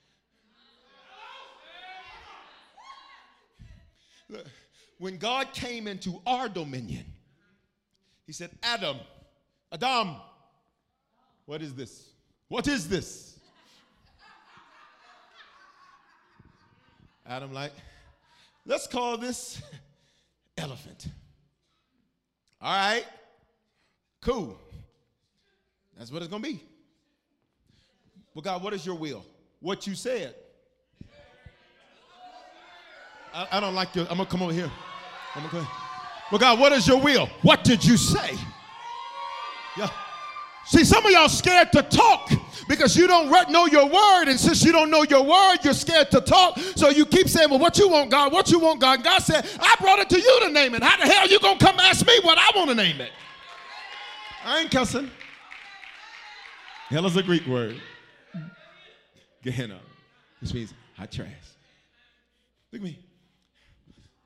[4.30, 4.48] Look,
[4.98, 7.06] when God came into our dominion,
[8.26, 8.98] he said, Adam,
[9.72, 10.16] Adam,
[11.46, 12.10] what is this?
[12.48, 13.40] What is this?
[17.28, 17.72] Adam, like,
[18.66, 19.62] let's call this
[20.58, 21.08] elephant.
[22.62, 23.06] All right,
[24.22, 24.58] cool.
[25.98, 26.62] That's what it's gonna be.
[28.34, 29.26] But God, what is your will?
[29.60, 30.36] What you said.
[33.34, 34.72] I, I don't like your, I'm gonna come over here.
[35.36, 35.85] I'm gonna come
[36.32, 37.28] well, God, what is your will?
[37.42, 38.38] What did you say?
[39.78, 39.90] Yeah.
[40.66, 42.32] See, some of y'all scared to talk
[42.68, 44.30] because you don't know your word.
[44.30, 46.58] And since you don't know your word, you're scared to talk.
[46.76, 48.32] So you keep saying, Well, what you want, God?
[48.34, 49.04] What you want, God?
[49.04, 50.82] God said, I brought it to you to name it.
[50.82, 53.12] How the hell you gonna come ask me what I want to name it?
[54.44, 55.12] I ain't cussing.
[56.90, 57.80] Hell is a Greek word.
[59.44, 59.80] Gehenna,
[60.42, 61.30] which means hot trash.
[62.72, 63.00] Look at me.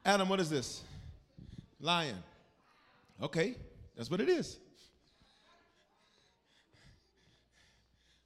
[0.05, 0.83] Adam, what is this?
[1.79, 2.21] Lion.
[3.21, 3.55] Okay,
[3.95, 4.57] that's what it is.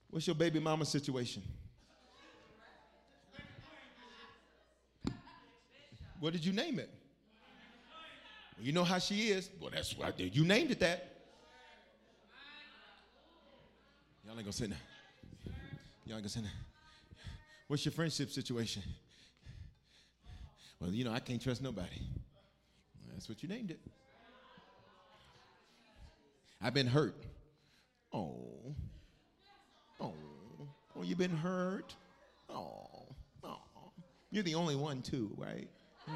[0.09, 1.41] What's your baby mama situation?
[6.19, 6.89] What did you name it?
[8.57, 9.49] Well, you know how she is.
[9.59, 10.27] Well, that's there.
[10.27, 11.17] You named it that.
[14.23, 14.77] Y'all ain't gonna say that.
[16.05, 16.49] Y'all ain't gonna say that.
[17.67, 18.83] What's your friendship situation?
[20.79, 21.99] Well, you know, I can't trust nobody.
[23.13, 23.79] That's what you named it.
[26.61, 27.15] I've been hurt.
[28.11, 28.75] Oh.
[29.99, 30.13] Oh.
[30.95, 31.93] Oh, you've been hurt?
[32.49, 33.05] Oh.
[33.43, 33.59] Oh.
[34.31, 35.67] You're the only one, too, right?
[36.07, 36.15] Hmm.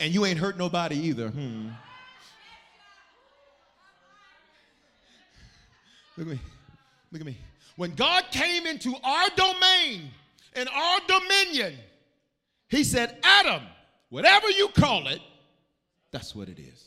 [0.00, 1.28] And you ain't hurt nobody either.
[1.28, 1.68] Hmm.
[6.16, 6.40] Look at me.
[7.12, 7.38] Look at me.
[7.76, 10.10] When God came into our domain
[10.54, 11.74] and our dominion,
[12.68, 13.62] He said, Adam,
[14.10, 15.20] Whatever you call it,
[16.10, 16.84] that's what it is.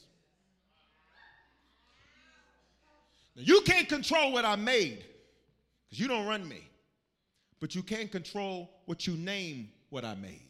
[3.36, 5.04] Now, you can't control what I made
[5.86, 6.68] because you don't run me,
[7.60, 10.42] but you can control what you name what I made.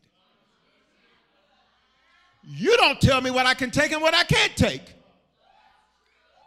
[2.43, 4.93] You don't tell me what I can take and what I can't take,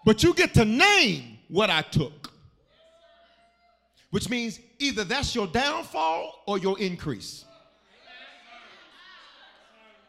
[0.05, 2.33] but you get to name what I took,
[4.11, 7.45] which means either that's your downfall or your increase.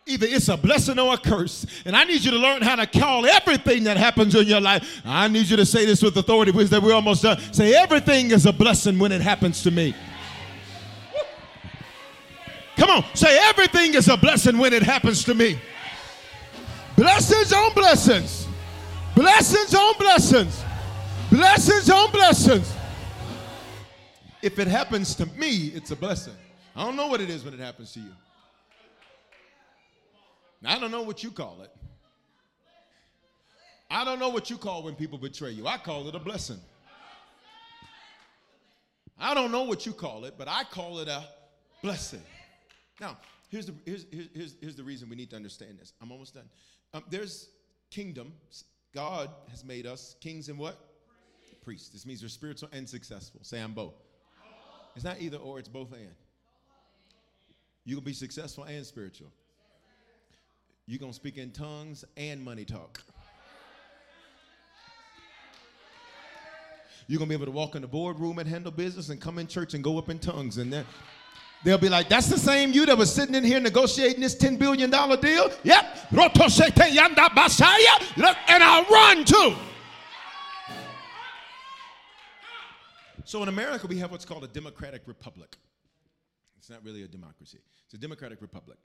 [0.08, 1.66] Either it's a blessing or a curse.
[1.86, 5.02] And I need you to learn how to call everything that happens in your life.
[5.06, 7.39] I need you to say this with authority, because we're almost done.
[7.54, 9.93] Say, everything is a blessing when it happens to me.
[12.78, 15.60] Come on, say, everything is a blessing when it happens to me.
[16.95, 18.47] Blessings on blessings.
[19.16, 20.64] Blessings on blessings.
[21.30, 22.74] Blessings on blessings.
[24.41, 26.34] If it happens to me, it's a blessing.
[26.76, 28.12] I don't know what it is when it happens to you.
[30.64, 31.72] I don't know what you call it.
[33.89, 35.68] I don't know what you call when people betray you.
[35.68, 36.59] I call it a blessing.
[39.20, 41.24] I don't know what you call it, but I call it a
[41.82, 42.24] blessing.
[42.99, 43.18] Now,
[43.49, 45.93] here's the, here's, here's, here's the reason we need to understand this.
[46.01, 46.49] I'm almost done.
[46.93, 47.49] Um, there's
[47.89, 48.34] kingdom.
[48.93, 50.80] God has made us kings and what?
[51.64, 51.89] Priests.
[51.89, 53.41] This means we're spiritual and successful.
[53.43, 53.93] Say I'm both.
[54.95, 56.16] It's not either or, it's both and.
[57.84, 59.32] You can be successful and spiritual.
[60.92, 63.02] You're going to speak in tongues and money talk.
[67.08, 69.39] You're going to be able to walk in the boardroom and handle business and come
[69.39, 70.58] in church and go up in tongues.
[70.58, 70.86] And then
[71.64, 74.60] they'll be like, that's the same you that was sitting in here negotiating this $10
[74.60, 75.50] billion deal?
[75.64, 75.98] Yep.
[78.50, 79.56] And I'll run too.
[83.24, 85.56] So in America, we have what's called a democratic republic.
[86.58, 88.78] It's not really a democracy, it's a democratic republic.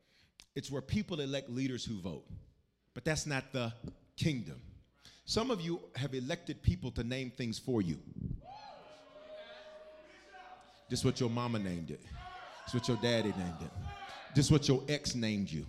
[0.55, 2.25] It's where people elect leaders who vote.
[2.95, 3.73] But that's not the
[4.17, 4.61] kingdom.
[5.27, 7.99] Some of you have elected people to name things for you.
[10.89, 12.01] This is what your mama named it.
[12.01, 13.71] This is what your daddy named it.
[14.35, 15.67] This is what your ex named you.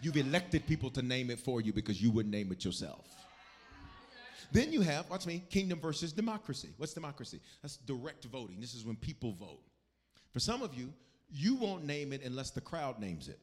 [0.00, 3.06] You've elected people to name it for you because you wouldn't name it yourself.
[4.52, 6.70] Then you have, watch me, kingdom versus democracy.
[6.76, 7.40] What's democracy?
[7.62, 8.60] That's direct voting.
[8.60, 9.60] This is when people vote.
[10.32, 10.92] For some of you,
[11.30, 13.38] you won't name it unless the crowd names it.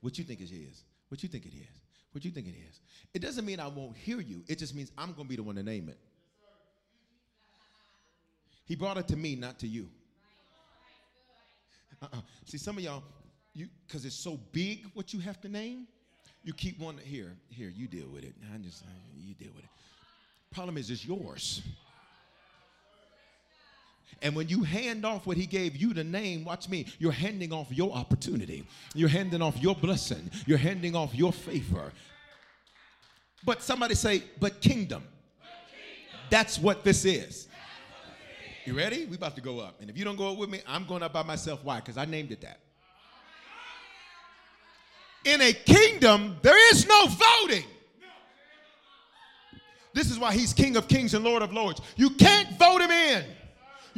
[0.00, 0.84] What you think it is?
[1.08, 1.66] What you think it is?
[2.12, 2.80] What you think it is?
[3.14, 4.42] It doesn't mean I won't hear you.
[4.48, 5.98] It just means I'm going to be the one to name it.
[8.64, 9.88] He brought it to me, not to you.
[12.02, 12.20] Uh-uh.
[12.44, 13.02] See, some of y'all,
[13.54, 15.86] you because it's so big what you have to name,
[16.44, 18.34] you keep wanting here, here, you deal with it.
[18.54, 18.84] I just
[19.16, 19.70] you deal with it.
[20.50, 21.62] Problem is it's yours.
[24.20, 27.52] And when you hand off what he gave you the name, watch me, you're handing
[27.52, 28.66] off your opportunity.
[28.94, 30.30] You're handing off your blessing.
[30.46, 31.92] You're handing off your favor.
[33.44, 35.04] But somebody say, but kingdom.
[36.30, 37.48] That's what this is.
[38.64, 39.06] You ready?
[39.06, 39.80] We about to go up.
[39.80, 41.60] And if you don't go up with me, I'm going up by myself.
[41.62, 41.76] Why?
[41.76, 42.60] Because I named it that.
[45.24, 47.64] In a kingdom, there is no voting.
[49.94, 51.80] This is why he's King of Kings and Lord of Lords.
[51.96, 53.24] You can't vote him in.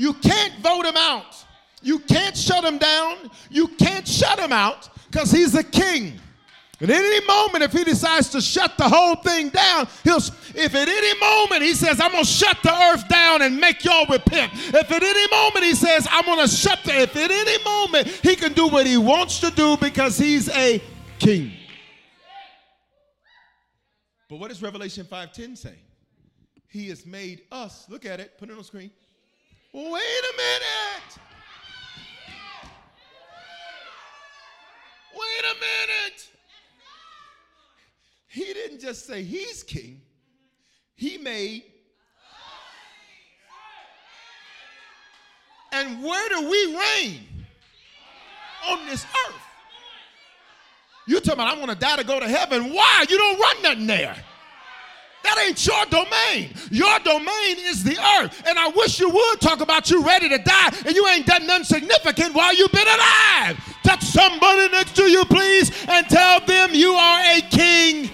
[0.01, 1.44] You can't vote him out.
[1.82, 3.30] You can't shut him down.
[3.51, 6.18] You can't shut him out because he's a king.
[6.80, 10.88] At any moment, if he decides to shut the whole thing down, he'll, if at
[10.88, 14.55] any moment he says, I'm going to shut the earth down and make y'all repent.
[14.55, 18.09] If at any moment he says, I'm going to shut the, if at any moment
[18.22, 20.82] he can do what he wants to do because he's a
[21.18, 21.53] king.
[24.30, 25.74] But what does Revelation 5.10 say?
[26.68, 28.90] He has made us, look at it, put it on the screen.
[29.72, 31.18] Wait a minute.
[35.14, 36.28] Wait a minute.
[38.26, 40.00] He didn't just say he's king,
[40.94, 41.64] he made.
[45.72, 47.20] And where do we reign?
[48.68, 49.34] On this earth.
[51.06, 52.72] You talking about I want to die to go to heaven?
[52.74, 53.04] Why?
[53.08, 54.16] You don't run nothing there.
[55.30, 56.52] That ain't your domain.
[56.72, 58.42] Your domain is the earth.
[58.48, 61.46] And I wish you would talk about you ready to die and you ain't done
[61.46, 63.56] nothing significant while you've been alive.
[63.84, 68.10] Touch somebody next to you, please, and tell them you are a king.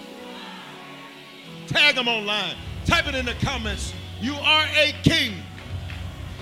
[1.68, 2.54] Tag them online.
[2.84, 3.94] Type it in the comments.
[4.20, 5.36] You are a king.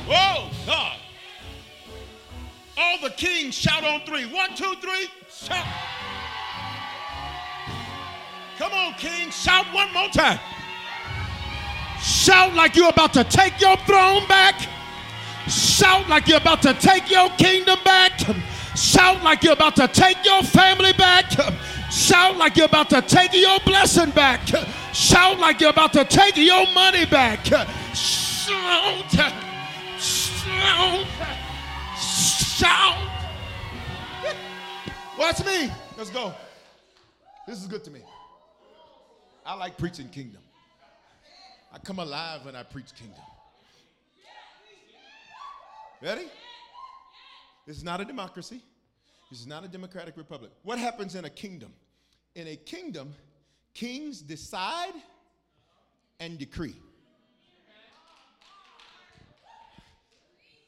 [0.08, 0.98] Whoa, God.
[2.76, 4.26] All the kings shout on three.
[4.26, 5.06] One, two, three.
[5.30, 5.64] Shout.
[8.58, 9.30] Come on, king.
[9.30, 10.40] Shout one more time.
[12.04, 14.60] Shout like you're about to take your throne back.
[15.48, 18.12] Shout like you're about to take your kingdom back.
[18.76, 21.30] Shout like you're about to take your family back.
[21.90, 24.46] Shout like you're about to take your blessing back.
[24.92, 27.42] Shout like you're about to take your money back.
[27.94, 29.10] Shout.
[29.98, 31.06] Shout.
[31.98, 33.08] Shout.
[35.18, 35.70] Watch me.
[35.96, 36.34] Let's go.
[37.46, 38.00] This is good to me.
[39.46, 40.43] I like preaching kingdom.
[41.74, 43.20] I come alive when I preach kingdom.
[46.00, 46.26] Ready?
[47.66, 48.60] This is not a democracy.
[49.28, 50.52] This is not a democratic republic.
[50.62, 51.72] What happens in a kingdom?
[52.36, 53.12] In a kingdom,
[53.74, 54.92] kings decide
[56.20, 56.76] and decree.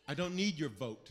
[0.08, 1.10] I don't need your vote.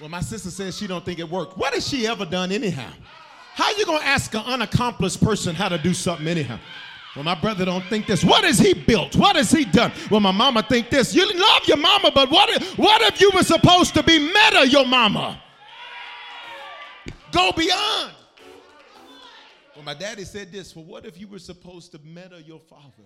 [0.00, 1.58] Well, my sister says she don't think it worked.
[1.58, 2.90] What has she ever done anyhow?
[3.60, 6.58] How you gonna ask an unaccomplished person how to do something anyhow?
[7.14, 8.24] Well, my brother don't think this.
[8.24, 9.14] What has he built?
[9.16, 9.92] What has he done?
[10.10, 11.14] Well, my mama think this.
[11.14, 14.66] You love your mama, but what if, what if you were supposed to be meta
[14.66, 15.42] your mama?
[17.32, 18.12] Go beyond.
[19.76, 20.74] Well, my daddy said this.
[20.74, 23.04] Well, what if you were supposed to meta your father?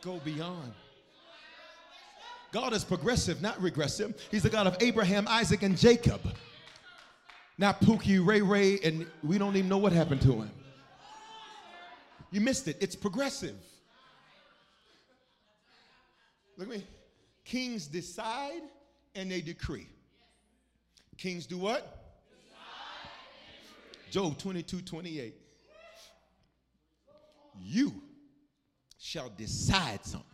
[0.00, 0.72] Go beyond.
[2.50, 4.20] God is progressive, not regressive.
[4.28, 6.20] He's the God of Abraham, Isaac, and Jacob.
[7.62, 10.50] Not Pookie, Ray Ray, and we don't even know what happened to him.
[12.32, 12.76] You missed it.
[12.80, 13.54] It's progressive.
[16.56, 16.84] Look at me.
[17.44, 18.62] Kings decide
[19.14, 19.86] and they decree.
[21.16, 22.16] Kings do what?
[24.10, 25.32] Job 22 28.
[27.60, 27.92] You
[28.98, 30.26] shall decide something.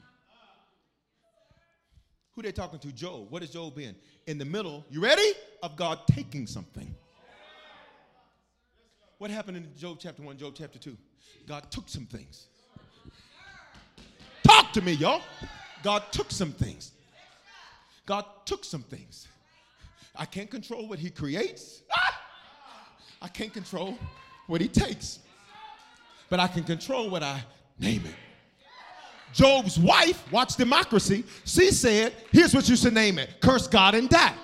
[2.34, 2.90] Who they talking to?
[2.90, 3.30] Job.
[3.30, 3.94] What is Job in?
[4.26, 5.30] In the middle, you ready?
[5.62, 6.94] Of God taking something.
[9.18, 10.96] What happened in Job chapter 1, Job chapter 2?
[11.46, 12.46] God took some things.
[14.42, 15.22] Talk to me, y'all.
[15.82, 16.92] God took some things.
[18.06, 19.28] God took some things.
[20.14, 21.82] I can't control what He creates.
[21.92, 22.18] Ah!
[23.20, 23.98] I can't control
[24.46, 25.18] what he takes,
[26.30, 27.42] but I can control what I
[27.78, 28.14] name it.
[29.32, 34.08] Job's wife, watch democracy, she said, Here's what you should name it curse God and
[34.08, 34.34] die.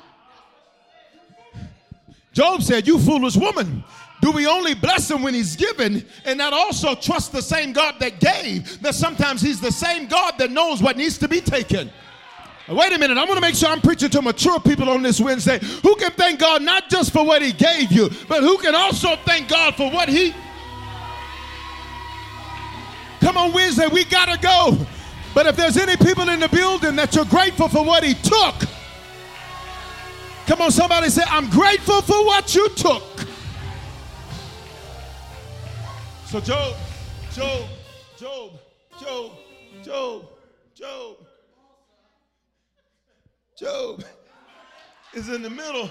[2.32, 3.84] Job said, You foolish woman.
[4.24, 7.96] Do we only bless him when he's given and not also trust the same God
[8.00, 8.80] that gave?
[8.80, 11.90] That sometimes he's the same God that knows what needs to be taken.
[12.66, 15.20] Wait a minute, I want to make sure I'm preaching to mature people on this
[15.20, 18.74] Wednesday who can thank God not just for what he gave you, but who can
[18.74, 20.34] also thank God for what he.
[23.20, 24.78] Come on, Wednesday, we got to go.
[25.34, 28.54] But if there's any people in the building that you're grateful for what he took,
[30.46, 33.02] come on, somebody say, I'm grateful for what you took.
[36.35, 36.74] So, Job,
[37.32, 37.64] Job,
[38.18, 38.51] Job,
[39.01, 39.32] Job,
[39.85, 40.26] Job,
[40.74, 41.16] Job.
[43.57, 44.05] Job
[45.12, 45.89] is in the middle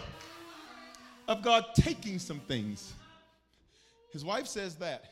[1.29, 2.91] of God taking some things.
[4.11, 5.05] His wife says that.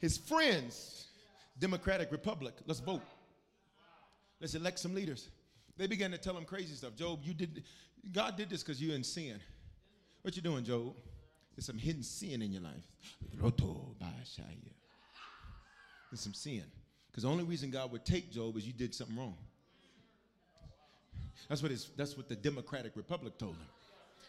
[0.00, 1.06] His friends,
[1.60, 3.02] Democratic Republic, let's vote.
[4.40, 5.28] Let's elect some leaders.
[5.76, 6.96] They began to tell him crazy stuff.
[6.96, 7.62] Job, you did
[8.10, 9.38] God did this because you're in sin.
[10.22, 10.96] What you doing, Job?
[11.54, 12.86] There's some hidden sin in your life.
[16.10, 16.64] There's some sin.
[17.10, 19.36] Because the only reason God would take Job is you did something wrong.
[21.48, 23.66] That's what, that's what the Democratic Republic told him.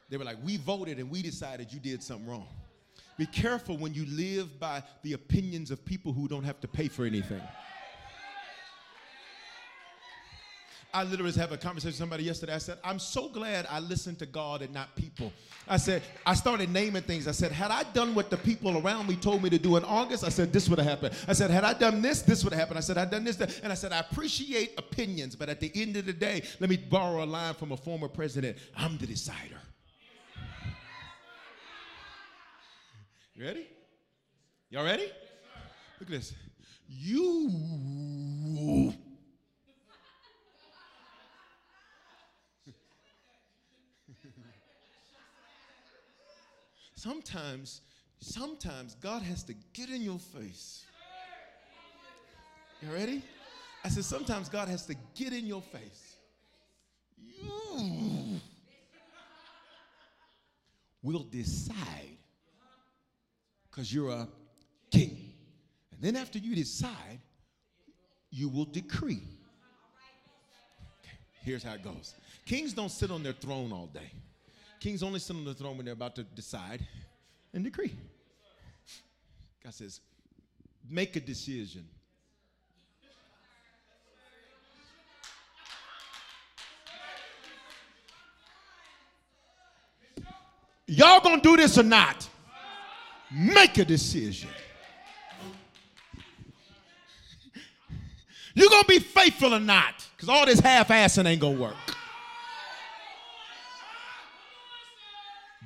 [0.09, 2.47] They were like, We voted and we decided you did something wrong.
[3.17, 6.87] Be careful when you live by the opinions of people who don't have to pay
[6.87, 7.41] for anything.
[10.93, 12.53] I literally having a conversation with somebody yesterday.
[12.53, 15.33] I said, I'm so glad I listened to God and not people.
[15.67, 17.27] I said, I started naming things.
[17.27, 19.83] I said, had I done what the people around me told me to do in
[19.85, 21.15] August, I said, this would have happened.
[21.27, 22.77] I said, had I done this, this would have happened.
[22.77, 23.59] I said, I'd done this, that.
[23.63, 26.77] and I said, I appreciate opinions, but at the end of the day, let me
[26.77, 29.59] borrow a line from a former president I'm the decider.
[33.33, 33.67] You ready?
[34.69, 35.09] Y'all ready?
[35.99, 36.33] Look at this.
[36.87, 37.49] You
[47.03, 47.81] sometimes,
[48.19, 50.85] sometimes God has to get in your face.
[52.81, 53.21] You ready?
[53.83, 56.15] I said, sometimes God has to get in your face.
[57.17, 58.39] You
[61.01, 62.17] will decide
[63.69, 64.27] because you're a
[64.89, 65.33] king.
[65.91, 67.19] And then after you decide,
[68.31, 69.23] you will decree.
[71.01, 74.11] Okay, here's how it goes Kings don't sit on their throne all day.
[74.83, 76.85] Kings only sit on the throne when they're about to decide
[77.53, 77.95] and decree.
[79.63, 80.01] God says,
[80.89, 81.87] make a decision.
[90.85, 92.27] Y'all gonna do this or not?
[93.31, 94.49] Make a decision.
[98.53, 100.05] You gonna be faithful or not?
[100.13, 101.92] Because all this half-assing ain't gonna work.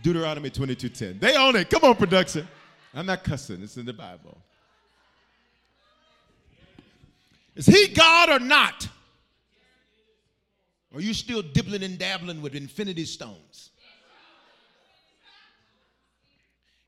[0.02, 1.20] Deuteronomy 22:10.
[1.20, 1.70] They own it.
[1.70, 2.48] Come on, production.
[2.94, 3.62] I'm not cussing.
[3.62, 4.38] It's in the Bible.
[7.56, 8.88] Is he God or not?
[10.92, 13.72] Or are you still dibbling and dabbling with infinity stones?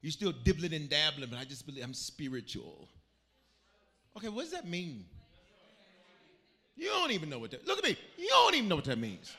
[0.02, 2.88] You still dibbling and dabbling, but I just believe I'm spiritual.
[4.16, 5.06] Okay, what does that mean?
[6.78, 7.68] You don't even know what that.
[7.68, 7.98] Look at me.
[8.18, 9.36] You don't even know what that means.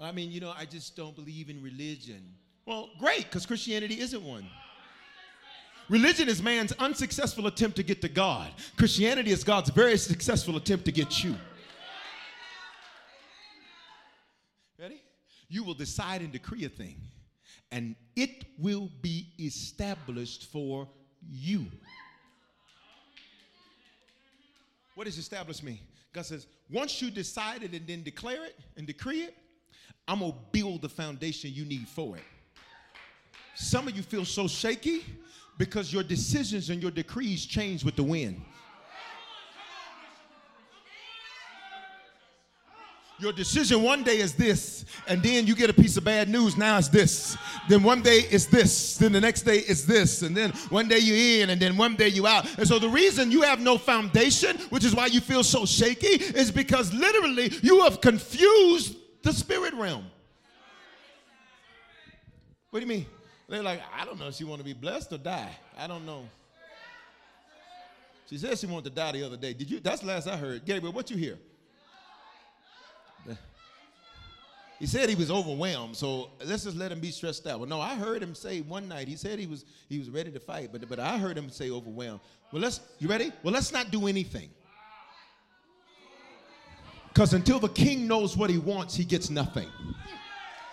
[0.00, 2.22] I mean, you know, I just don't believe in religion.
[2.66, 4.46] Well, great, because Christianity isn't one.
[5.88, 8.52] Religion is man's unsuccessful attempt to get to God.
[8.76, 11.34] Christianity is God's very successful attempt to get you.
[14.78, 15.00] Ready?
[15.48, 17.00] You will decide and decree a thing,
[17.72, 20.88] and it will be established for
[21.28, 21.66] you.
[24.94, 25.80] What does establish mean?
[26.12, 29.34] God says, once you decide it and then declare it and decree it,
[30.08, 32.24] I'm going to build the foundation you need for it.
[33.54, 35.04] Some of you feel so shaky
[35.58, 38.40] because your decisions and your decrees change with the wind.
[43.20, 46.56] Your decision one day is this, and then you get a piece of bad news.
[46.56, 47.36] Now it's this.
[47.68, 48.96] Then one day it's this.
[48.96, 50.22] Then the next day it's this.
[50.22, 52.46] And then one day you're in, and then one day you out.
[52.56, 56.06] And so the reason you have no foundation, which is why you feel so shaky,
[56.06, 58.94] is because literally you have confused
[59.28, 60.06] the spirit realm.
[62.70, 63.06] What do you mean?
[63.48, 65.50] They're like, I don't know if she want to be blessed or die.
[65.78, 66.28] I don't know.
[68.28, 69.54] She said she wanted to die the other day.
[69.54, 69.80] Did you?
[69.80, 70.64] That's last I heard.
[70.64, 71.38] Gabriel, what you hear?
[74.78, 77.58] He said he was overwhelmed, so let's just let him be stressed out.
[77.58, 79.08] Well, no, I heard him say one night.
[79.08, 81.70] He said he was he was ready to fight, but but I heard him say
[81.70, 82.20] overwhelmed.
[82.52, 83.32] Well, let's you ready?
[83.42, 84.50] Well, let's not do anything.
[87.18, 89.68] Because until the king knows what he wants, he gets nothing.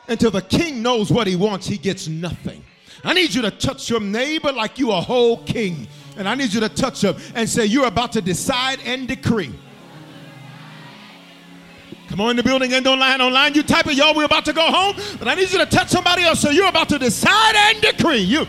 [0.07, 2.63] Until the king knows what he wants, he gets nothing.
[3.03, 5.87] I need you to touch your neighbor like you a whole king.
[6.17, 9.55] And I need you to touch him and say, You're about to decide and decree.
[12.09, 13.55] Come on in the building and don't line online.
[13.55, 14.97] You type it, y'all, we're about to go home.
[15.17, 16.41] But I need you to touch somebody else.
[16.41, 18.19] So you're about to decide and decree.
[18.19, 18.45] You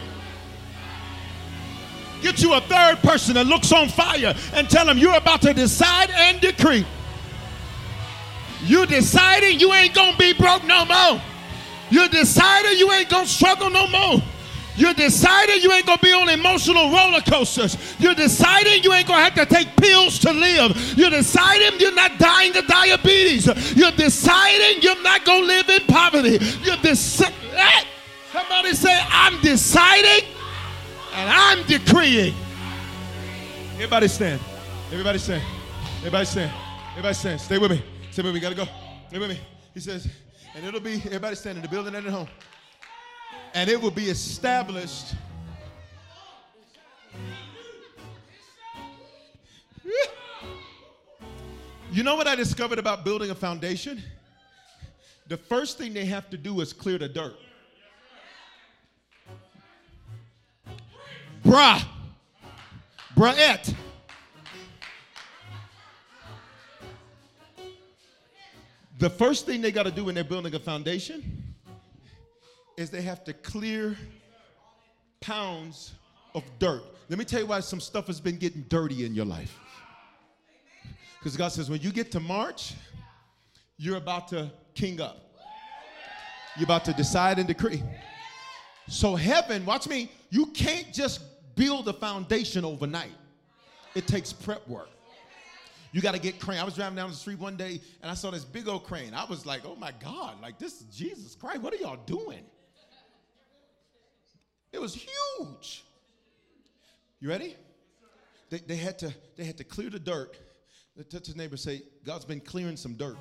[2.20, 5.54] get you a third person that looks on fire and tell them you're about to
[5.54, 6.84] decide and decree.
[8.64, 11.20] You deciding you ain't gonna be broke no more.
[11.90, 14.22] You deciding you ain't gonna struggle no more.
[14.76, 17.76] You're deciding you ain't gonna be on emotional roller coasters.
[17.98, 20.76] You're deciding you ain't gonna have to take pills to live.
[20.98, 23.46] You're deciding you're not dying of diabetes.
[23.74, 26.38] You're deciding you're not gonna live in poverty.
[26.62, 27.34] You're deciding.
[27.52, 27.84] Eh,
[28.32, 30.28] somebody say, I'm deciding
[31.14, 32.34] and I'm decreeing.
[33.74, 34.40] Everybody stand.
[34.92, 35.42] Everybody stand.
[35.98, 36.52] Everybody stand.
[36.90, 37.40] Everybody stand.
[37.40, 37.82] Stay with me.
[38.16, 38.66] Stay with we Gotta go.
[39.12, 39.38] With me.
[39.74, 40.08] He says,
[40.54, 42.28] and it'll be everybody stand in the building and at home
[43.52, 45.14] and it will be established.
[51.92, 54.02] You know what I discovered about building a foundation?
[55.28, 57.36] The first thing they have to do is clear the dirt.
[61.44, 61.84] Bruh.
[63.14, 63.74] Bruhette.
[68.98, 71.54] The first thing they got to do when they're building a foundation
[72.76, 73.96] is they have to clear
[75.20, 75.94] pounds
[76.34, 76.82] of dirt.
[77.08, 79.58] Let me tell you why some stuff has been getting dirty in your life.
[81.18, 82.74] Because God says, when you get to March,
[83.76, 85.18] you're about to king up.
[86.56, 87.82] You're about to decide and decree.
[88.88, 91.20] So, heaven, watch me, you can't just
[91.54, 93.12] build a foundation overnight,
[93.94, 94.88] it takes prep work.
[95.92, 96.58] You got to get crane.
[96.58, 99.14] I was driving down the street one day and I saw this big old crane.
[99.14, 101.60] I was like, oh my God, like this is Jesus Christ.
[101.60, 102.44] What are y'all doing?
[104.72, 105.84] It was huge.
[107.20, 107.56] You ready?
[108.50, 110.36] They, they, had to, they had to clear the dirt.
[111.10, 113.16] Touch his neighbor say, God's been clearing some dirt.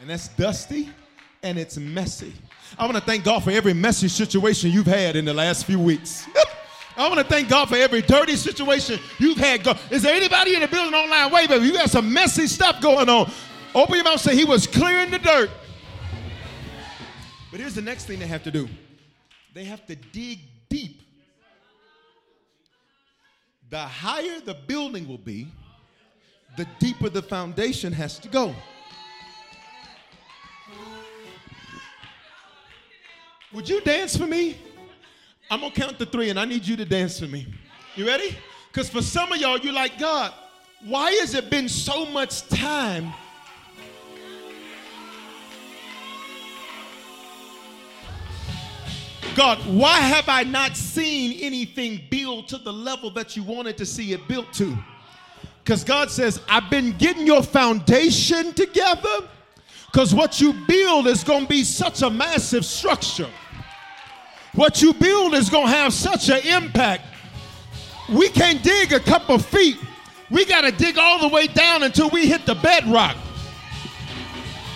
[0.00, 0.90] And that's dusty
[1.42, 2.32] and it's messy.
[2.78, 5.78] I want to thank God for every messy situation you've had in the last few
[5.78, 6.26] weeks.
[6.96, 9.64] I want to thank God for every dirty situation you've had.
[9.64, 11.32] Go- Is there anybody in the building online?
[11.32, 13.30] Wait, baby, you got some messy stuff going on.
[13.74, 15.50] Open your mouth say, He was clearing the dirt.
[17.50, 18.68] But here's the next thing they have to do
[19.54, 21.00] they have to dig deep.
[23.70, 25.48] The higher the building will be,
[26.56, 28.54] the deeper the foundation has to go.
[33.52, 34.56] Would you dance for me?
[35.50, 37.46] I'm gonna count to three and I need you to dance for me.
[37.96, 38.36] You ready?
[38.72, 40.32] Because for some of y'all, you're like, God,
[40.84, 43.12] why has it been so much time
[49.34, 53.86] God, why have I not seen anything build to the level that you wanted to
[53.86, 54.76] see it built to?
[55.62, 59.28] Because God says, I've been getting your foundation together
[59.86, 63.28] because what you build is going to be such a massive structure.
[64.54, 67.02] What you build is going to have such an impact.
[68.08, 69.76] We can't dig a couple feet.
[70.30, 73.16] We got to dig all the way down until we hit the bedrock.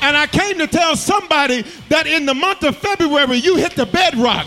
[0.01, 3.87] And I came to tell somebody that in the month of February, you hit the
[3.87, 4.47] bedrock.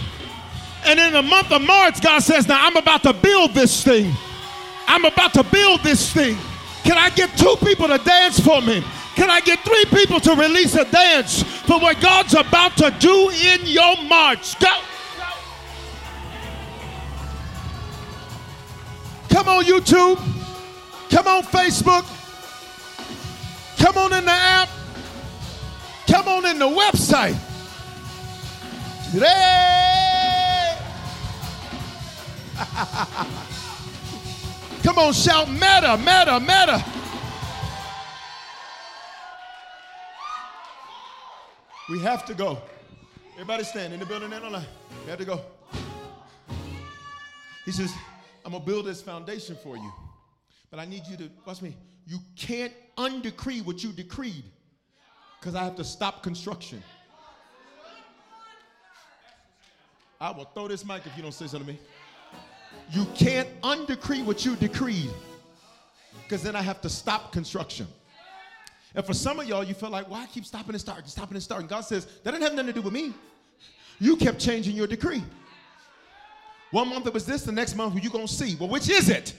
[0.86, 4.14] And in the month of March, God says, Now I'm about to build this thing.
[4.88, 6.38] I'm about to build this thing.
[6.84, 8.84] Can I get two people to dance for me?
[9.16, 13.30] Can I get three people to release a dance for what God's about to do
[13.30, 14.58] in your march?
[14.60, 14.70] Go.
[19.32, 20.18] Come on, YouTube.
[21.10, 22.06] Come on, Facebook.
[23.78, 24.70] Come on in the app.
[26.08, 27.34] Come on in the website.
[29.12, 30.78] Hey!
[34.84, 36.86] Come on, shout meta, meta, meta.
[41.90, 42.62] We have to go.
[43.34, 44.66] Everybody stand in the building and online.
[45.04, 45.42] We have to go.
[47.66, 47.94] He says,
[48.52, 49.94] I'm gonna build this foundation for you.
[50.70, 51.74] But I need you to watch me.
[52.06, 54.44] You can't undecree what you decreed
[55.40, 56.84] because I have to stop construction.
[60.20, 61.80] I will throw this mic if you don't say something to me.
[62.92, 65.12] You can't undecree what you decreed
[66.24, 67.88] because then I have to stop construction.
[68.94, 71.36] And for some of y'all, you feel like, why I keep stopping and starting, stopping
[71.36, 71.68] and starting.
[71.68, 73.14] God says, that didn't have nothing to do with me.
[74.02, 75.24] You kept changing your decree.
[76.72, 78.56] One month it was this, the next month you're going to see.
[78.56, 79.34] Well, which is it?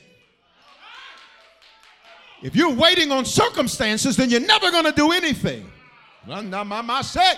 [2.43, 5.71] If you're waiting on circumstances, then you're never going to do anything.
[6.27, 7.35] Not my, my say.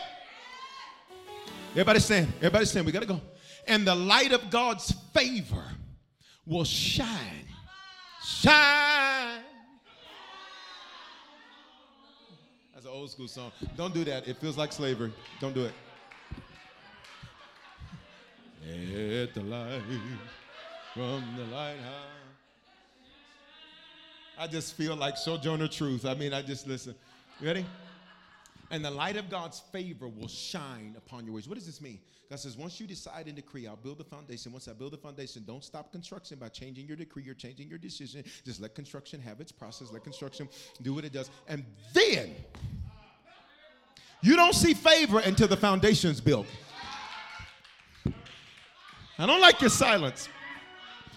[1.71, 2.33] Everybody stand.
[2.39, 2.87] Everybody stand.
[2.87, 3.21] We got to go.
[3.67, 5.65] And the light of God's favor
[6.47, 7.47] will shine.
[8.25, 9.43] Shine.
[12.73, 13.53] That's an old school song.
[13.77, 14.27] Don't do that.
[14.27, 15.13] It feels like slavery.
[15.41, 15.73] Don't do it.
[18.67, 19.83] At the light
[20.95, 21.93] from the lighthouse.
[24.39, 26.07] I just feel like Sojourner Truth.
[26.07, 26.95] I mean, I just listen.
[27.43, 27.67] Ready?
[28.71, 31.47] And the light of God's favor will shine upon your ways.
[31.47, 32.01] What does this mean?
[32.31, 34.51] God says, once you decide and decree, I'll build the foundation.
[34.51, 37.79] Once I build the foundation, don't stop construction by changing your decree or changing your
[37.79, 38.25] decision.
[38.45, 39.93] Just let construction have its process.
[39.93, 40.49] Let construction
[40.81, 41.31] do what it does.
[41.49, 42.35] And then
[44.23, 46.47] you don't see favor until the foundation's built.
[49.19, 50.29] I don't like your silence.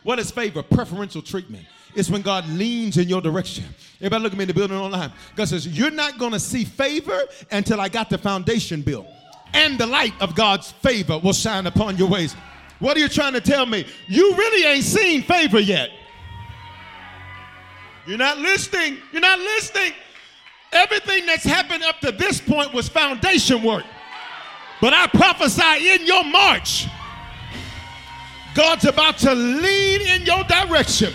[0.04, 0.64] What is favor?
[0.64, 1.66] Preferential treatment.
[1.96, 3.66] It's when God leans in your direction.
[4.00, 5.12] Everybody look at me in the building online.
[5.36, 9.08] God says, You're not going to see favor until I got the foundation built.
[9.54, 12.36] And the light of God's favor will shine upon your ways.
[12.80, 13.86] What are you trying to tell me?
[14.08, 15.90] You really ain't seen favor yet.
[18.06, 18.98] You're not listening.
[19.12, 19.94] You're not listening.
[20.72, 23.84] Everything that's happened up to this point was foundation work.
[24.80, 26.88] But I prophesy in your march,
[28.58, 31.14] God's about to lead in your direction.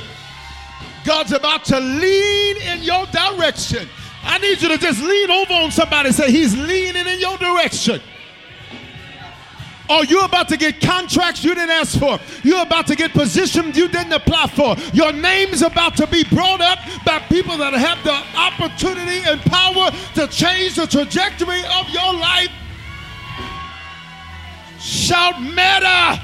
[1.05, 3.89] God's about to lean in your direction.
[4.23, 7.37] I need you to just lean over on somebody and say, He's leaning in your
[7.39, 8.01] direction.
[9.91, 12.21] Or you're about to get contracts you didn't ask for.
[12.45, 14.77] You're about to get positions you didn't apply for.
[14.95, 19.91] Your name's about to be brought up by people that have the opportunity and power
[20.15, 22.53] to change the trajectory of your life.
[24.79, 26.23] Shout meta.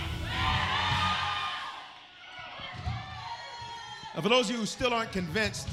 [4.18, 5.68] And for those of you who still aren't convinced,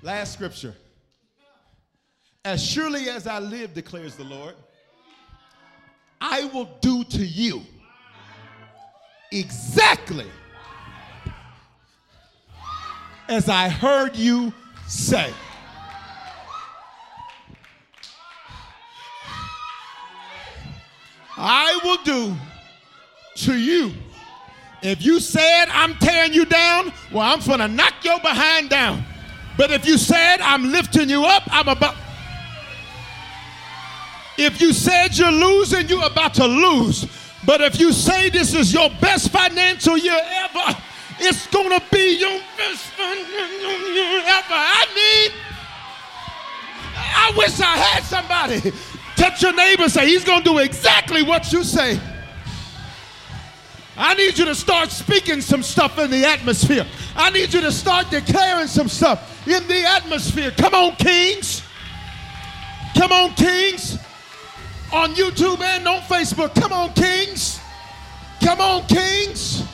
[0.00, 0.74] last scripture.
[2.46, 4.54] As surely as I live, declares the Lord,
[6.18, 7.60] I will do to you
[9.30, 10.24] exactly
[13.28, 14.54] as I heard you
[14.88, 15.30] say.
[21.36, 22.34] I will do
[23.44, 23.92] to you
[24.82, 29.04] if you said I'm tearing you down, well, I'm gonna knock your behind down.
[29.56, 31.94] But if you said I'm lifting you up, I'm about.
[34.38, 37.06] If you said you're losing, you're about to lose.
[37.44, 40.76] But if you say this is your best financial year ever,
[41.18, 44.54] it's gonna be your best financial year ever.
[44.54, 45.32] I need.
[46.96, 48.72] I wish I had somebody.
[49.16, 52.00] Touch your neighbor, say he's gonna do exactly what you say.
[54.02, 56.86] I need you to start speaking some stuff in the atmosphere.
[57.14, 60.50] I need you to start declaring some stuff in the atmosphere.
[60.52, 61.62] Come on, kings.
[62.96, 63.98] Come on, kings.
[64.90, 66.54] On YouTube and on Facebook.
[66.54, 67.60] Come on, kings.
[68.42, 69.64] Come on, kings.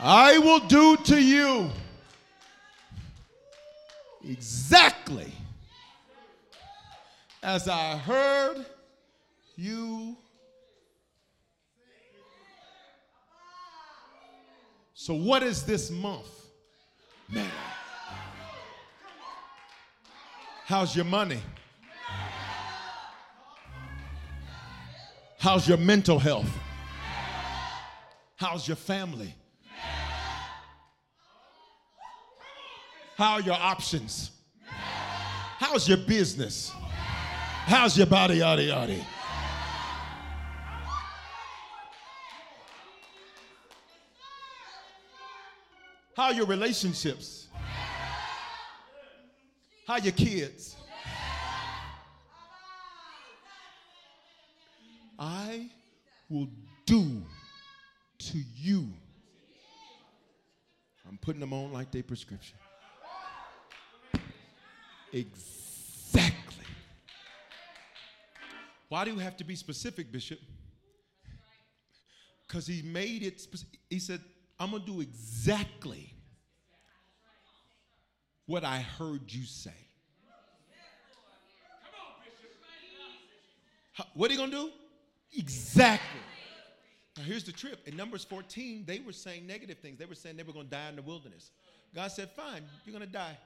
[0.00, 1.70] I will do to you
[4.24, 5.32] exactly
[7.42, 8.64] as I heard
[9.56, 10.16] you.
[14.94, 16.28] So, what is this month?
[17.28, 17.50] Man.
[20.64, 21.40] How's your money?
[25.38, 26.50] How's your mental health?
[28.36, 29.34] How's your family?
[33.18, 34.30] How are your options?
[34.64, 36.70] How's your business?
[37.66, 39.04] How's your body, yada, yada?
[46.16, 47.48] How are your relationships?
[49.84, 50.76] How are your kids?
[55.18, 55.68] I
[56.30, 56.48] will
[56.86, 57.20] do
[58.18, 58.86] to you.
[61.08, 62.56] I'm putting them on like they prescription.
[65.12, 66.64] Exactly.
[68.88, 70.38] Why do you have to be specific, Bishop?
[72.46, 73.46] Because he made it,
[73.90, 74.20] he said,
[74.58, 76.14] I'm going to do exactly
[78.46, 79.70] what I heard you say.
[84.14, 84.70] What are you going to do?
[85.36, 86.20] Exactly.
[87.16, 87.86] Now, here's the trip.
[87.86, 89.98] In Numbers 14, they were saying negative things.
[89.98, 91.50] They were saying they were going to die in the wilderness.
[91.94, 93.36] God said, Fine, you're going to die.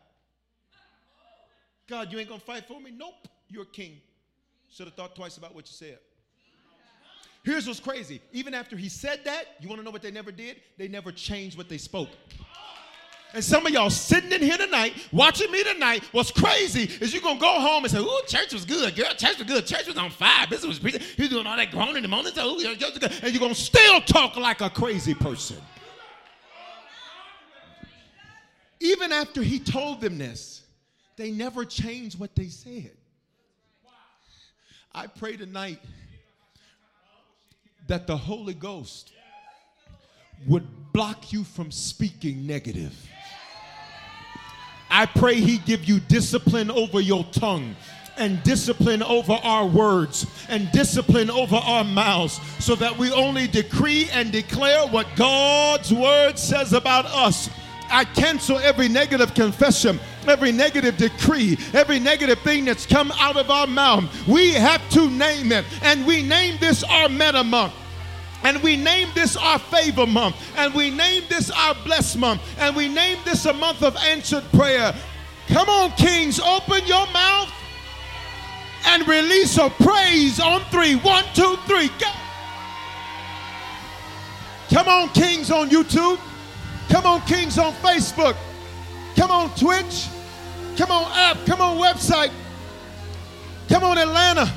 [1.92, 2.90] God, you ain't going to fight for me?
[2.90, 4.00] Nope, you're king.
[4.70, 5.98] Should have thought twice about what you said.
[7.44, 8.22] Here's what's crazy.
[8.32, 10.56] Even after he said that, you want to know what they never did?
[10.78, 12.08] They never changed what they spoke.
[13.34, 17.22] And some of y'all sitting in here tonight, watching me tonight, what's crazy is you're
[17.22, 18.96] going to go home and say, ooh, church was good.
[18.96, 19.66] Girl, church was good.
[19.66, 20.46] Church was on fire.
[20.48, 21.02] Bishop was preaching.
[21.18, 22.32] He doing all that groaning in the morning.
[22.32, 23.02] So, ooh, good.
[23.22, 25.58] And you're going to still talk like a crazy person.
[28.80, 30.62] Even after he told them this,
[31.16, 32.90] they never changed what they said.
[34.94, 35.78] I pray tonight
[37.88, 39.12] that the Holy Ghost
[40.46, 42.94] would block you from speaking negative.
[44.90, 47.74] I pray he give you discipline over your tongue
[48.18, 54.08] and discipline over our words and discipline over our mouths so that we only decree
[54.12, 57.48] and declare what God's word says about us.
[57.88, 59.98] I cancel every negative confession,
[60.28, 64.04] every negative decree, every negative thing that's come out of our mouth.
[64.26, 67.74] We have to name it, and we name this our meta month.
[68.44, 70.34] And we name this our favor month.
[70.56, 72.42] And we name this our blessed month.
[72.58, 74.92] And we name this a month of answered prayer.
[75.46, 77.52] Come on, kings, open your mouth
[78.86, 80.96] and release a praise on three.
[80.96, 82.10] One, two, three, go.
[84.70, 86.18] Come on, kings on YouTube.
[86.88, 88.36] Come on, kings on Facebook.
[89.16, 90.08] Come on, Twitch.
[90.76, 91.44] Come on, app.
[91.46, 92.32] Come on, website.
[93.68, 94.52] Come on, Atlanta,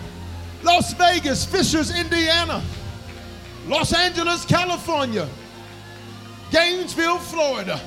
[0.63, 2.61] Las Vegas, Fishers, Indiana.
[3.67, 5.27] Los Angeles, California,
[6.51, 7.79] Gainesville, Florida.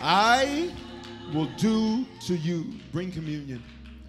[0.00, 0.70] I
[1.34, 3.62] will do to you, bring communion.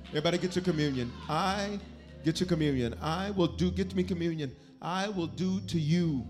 [0.09, 1.11] Everybody get your communion.
[1.27, 1.79] I
[2.23, 2.95] get your communion.
[3.01, 4.55] I will do, get me communion.
[4.81, 6.25] I will do to you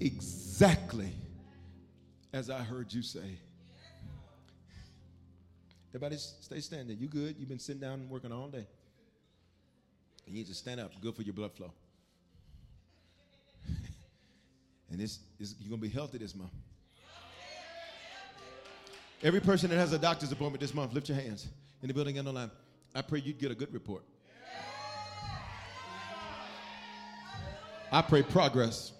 [0.00, 1.12] exactly
[2.34, 3.38] as I heard you say.
[5.90, 6.98] Everybody stay standing.
[6.98, 7.36] You good?
[7.38, 8.66] You've been sitting down and working all day.
[10.26, 10.90] You need to stand up.
[11.00, 11.72] Good for your blood flow.
[14.90, 16.50] and it's, you're going to be healthy this month.
[19.22, 21.46] Every person that has a doctor's appointment this month, lift your hands
[21.82, 22.50] in the building and online.
[22.96, 24.02] I pray you'd get a good report.
[27.92, 28.92] I pray progress.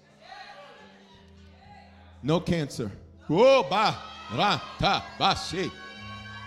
[2.23, 2.89] No cancer.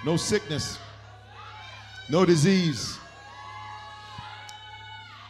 [0.05, 0.79] No sickness.
[2.09, 2.99] No disease.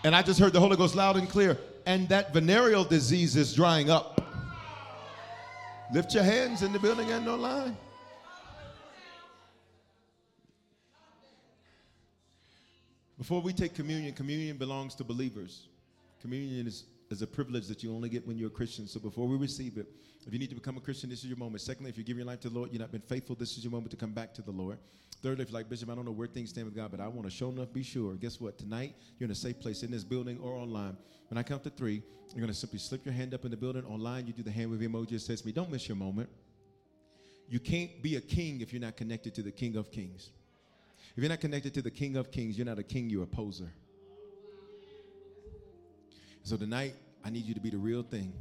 [0.04, 1.58] And I just heard the Holy Ghost loud and clear.
[1.86, 4.20] And that venereal disease is drying up.
[5.92, 7.76] Lift your hands in the building and online.
[13.16, 15.66] Before we take communion, communion belongs to believers.
[16.20, 18.86] Communion is, is a privilege that you only get when you're a Christian.
[18.86, 19.86] So before we receive it,
[20.26, 21.62] if you need to become a Christian, this is your moment.
[21.62, 23.64] Secondly, if you give your life to the Lord, you've not been faithful, this is
[23.64, 24.78] your moment to come back to the Lord.
[25.22, 27.24] Thirdly, if like Bishop, I don't know where things stand with God, but I want
[27.24, 28.14] to show enough be sure.
[28.14, 28.58] Guess what?
[28.58, 30.96] Tonight, you're in a safe place in this building or online.
[31.28, 32.02] When I count to three,
[32.34, 33.84] you're going to simply slip your hand up in the building.
[33.84, 35.12] Online, you do the hand wave emoji.
[35.12, 36.28] It says me, don't miss your moment.
[37.48, 40.30] You can't be a king if you're not connected to the King of Kings.
[41.16, 43.26] If you're not connected to the King of Kings, you're not a king, you're a
[43.26, 43.72] poser.
[46.48, 48.32] So tonight, I need you to be the real thing.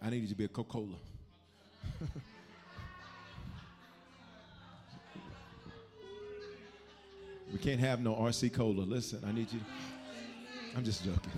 [0.00, 0.94] I need you to be a Coca Cola.
[7.52, 8.82] we can't have no RC Cola.
[8.82, 9.58] Listen, I need you.
[10.76, 11.32] I'm just joking.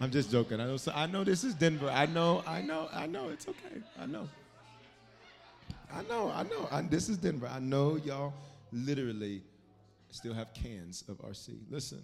[0.00, 0.60] I'm just joking.
[0.60, 1.90] I know, I know this is Denver.
[1.90, 3.28] I know, I know, I know.
[3.28, 3.80] It's okay.
[4.00, 4.28] I know.
[5.94, 6.68] I know, I know.
[6.72, 7.46] I, this is Denver.
[7.46, 8.34] I know y'all
[8.72, 9.44] literally
[10.10, 11.56] still have cans of RC.
[11.70, 12.02] Listen.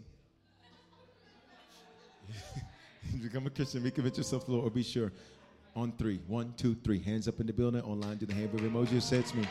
[3.22, 5.12] Become a Christian, recommit yourself to Lord, or be sure.
[5.74, 6.20] On three.
[6.26, 7.00] One, two, three.
[7.00, 7.80] Hands up in the building.
[7.82, 8.94] Online, do the hand wave emoji.
[8.94, 9.48] It says me.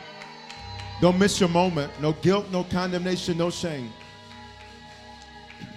[1.00, 1.92] Don't miss your moment.
[2.00, 3.90] No guilt, no condemnation, no shame.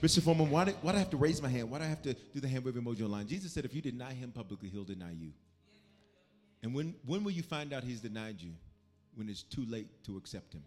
[0.00, 1.70] Bishop Foreman, why do, why do I have to raise my hand?
[1.70, 3.26] Why do I have to do the hand wave emoji online?
[3.26, 5.32] Jesus said, if you deny him publicly, he'll deny you.
[6.62, 8.52] And when, when will you find out he's denied you?
[9.16, 10.62] When it's too late to accept him.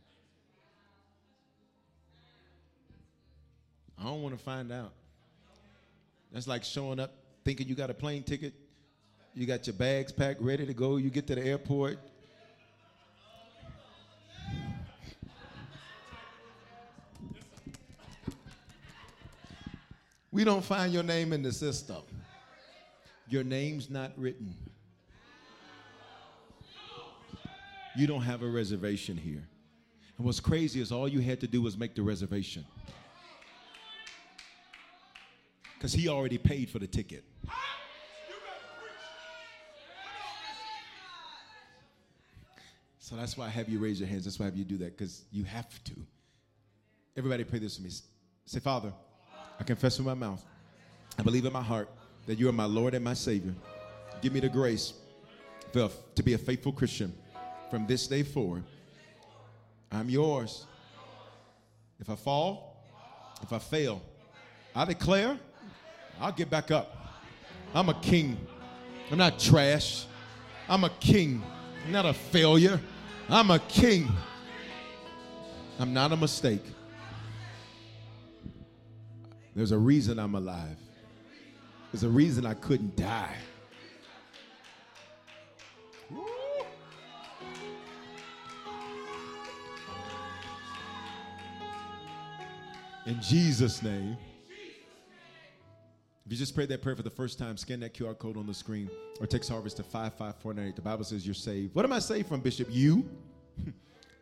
[3.99, 4.93] I don't want to find out.
[6.31, 8.53] That's like showing up thinking you got a plane ticket,
[9.33, 11.97] you got your bags packed, ready to go, you get to the airport.
[20.31, 22.03] We don't find your name in the system.
[23.29, 24.53] Your name's not written.
[27.95, 29.47] You don't have a reservation here.
[30.17, 32.65] And what's crazy is all you had to do was make the reservation.
[35.77, 37.23] Because he already paid for the ticket.
[42.99, 44.25] So that's why I have you raise your hands.
[44.25, 45.93] That's why I have you do that, because you have to.
[47.15, 47.91] Everybody pray this with me.
[48.45, 48.91] Say, Father,
[49.59, 50.43] I confess with my mouth.
[51.17, 51.89] I believe in my heart
[52.25, 53.53] that you are my Lord and my Savior.
[54.21, 54.93] Give me the grace
[55.73, 57.13] to, to be a faithful Christian
[57.69, 58.63] from this day forward.
[59.91, 60.65] I'm yours.
[61.99, 62.83] If I fall,
[63.41, 64.01] if I fail,
[64.75, 65.39] I declare
[66.19, 66.95] I'll get back up.
[67.73, 68.37] I'm a king.
[69.11, 70.05] I'm not trash.
[70.69, 71.41] I'm a king,
[71.85, 72.79] I'm not a failure.
[73.29, 74.09] I'm a king.
[75.79, 76.63] I'm not a mistake.
[79.55, 80.77] There's a reason I'm alive.
[81.91, 83.35] There's a reason I couldn't die.
[93.05, 94.17] In Jesus' name.
[96.27, 98.45] If you just prayed that prayer for the first time, scan that QR code on
[98.45, 98.89] the screen
[99.21, 100.75] or text harvest to 55498.
[100.75, 101.73] The Bible says you're saved.
[101.73, 102.67] What am I saved from, Bishop?
[102.69, 103.09] You?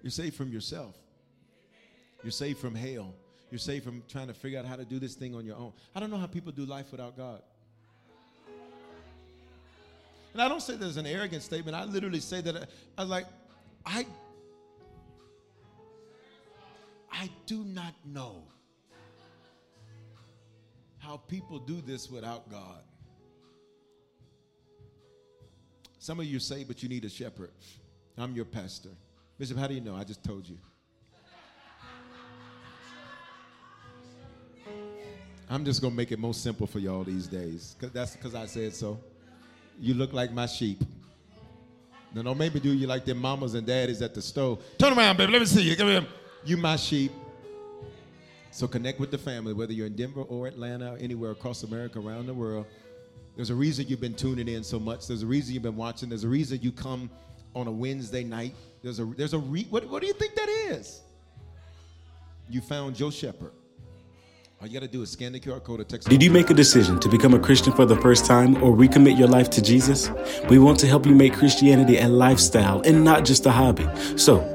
[0.03, 0.95] you're saved from yourself.
[2.21, 3.15] You're saved from hell.
[3.49, 5.73] You're saved from trying to figure out how to do this thing on your own.
[5.95, 7.41] I don't know how people do life without God.
[10.33, 11.75] And I don't say that as an arrogant statement.
[11.75, 13.25] I literally say that I, I like,
[13.83, 14.05] I,
[17.11, 18.43] I do not know
[21.05, 22.81] how people do this without God.
[25.99, 27.51] Some of you say, but you need a shepherd.
[28.17, 28.89] I'm your pastor.
[29.37, 29.95] Bishop, how do you know?
[29.95, 30.57] I just told you.
[35.47, 37.75] I'm just gonna make it most simple for y'all these days.
[37.79, 38.99] Cause that's because I said so.
[39.79, 40.83] You look like my sheep.
[42.15, 44.63] No, no, maybe do you like their mamas and daddies at the stove.
[44.79, 45.33] Turn around, baby.
[45.33, 45.75] Let me see you.
[45.75, 46.07] Come here.
[46.45, 47.11] You my sheep.
[48.55, 51.99] So connect with the family, whether you're in Denver or Atlanta, or anywhere across America,
[51.99, 52.65] around the world.
[53.35, 55.07] There's a reason you've been tuning in so much.
[55.07, 56.07] There's a reason you've been watching.
[56.07, 57.09] There's a reason you come
[57.53, 58.53] on a Wednesday night.
[58.81, 61.01] There's a there's a re, what, what do you think that is?
[62.49, 63.51] You found Joe Shepherd.
[64.61, 66.07] All you got to do is scan the QR code or text.
[66.07, 69.19] Did you make a decision to become a Christian for the first time or recommit
[69.19, 70.09] your life to Jesus?
[70.49, 73.85] We want to help you make Christianity a lifestyle and not just a hobby.
[74.15, 74.54] So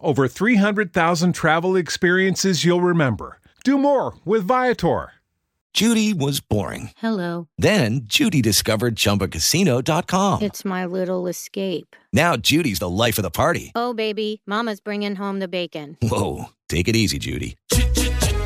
[0.00, 3.38] over 300,000 travel experiences you'll remember.
[3.64, 5.12] Do more with Viator.
[5.72, 6.90] Judy was boring.
[6.96, 7.46] Hello.
[7.56, 10.42] Then Judy discovered chumbacasino.com.
[10.42, 11.94] It's my little escape.
[12.12, 13.70] Now Judy's the life of the party.
[13.74, 15.96] Oh, baby, Mama's bringing home the bacon.
[16.02, 16.46] Whoa.
[16.68, 17.56] Take it easy, Judy.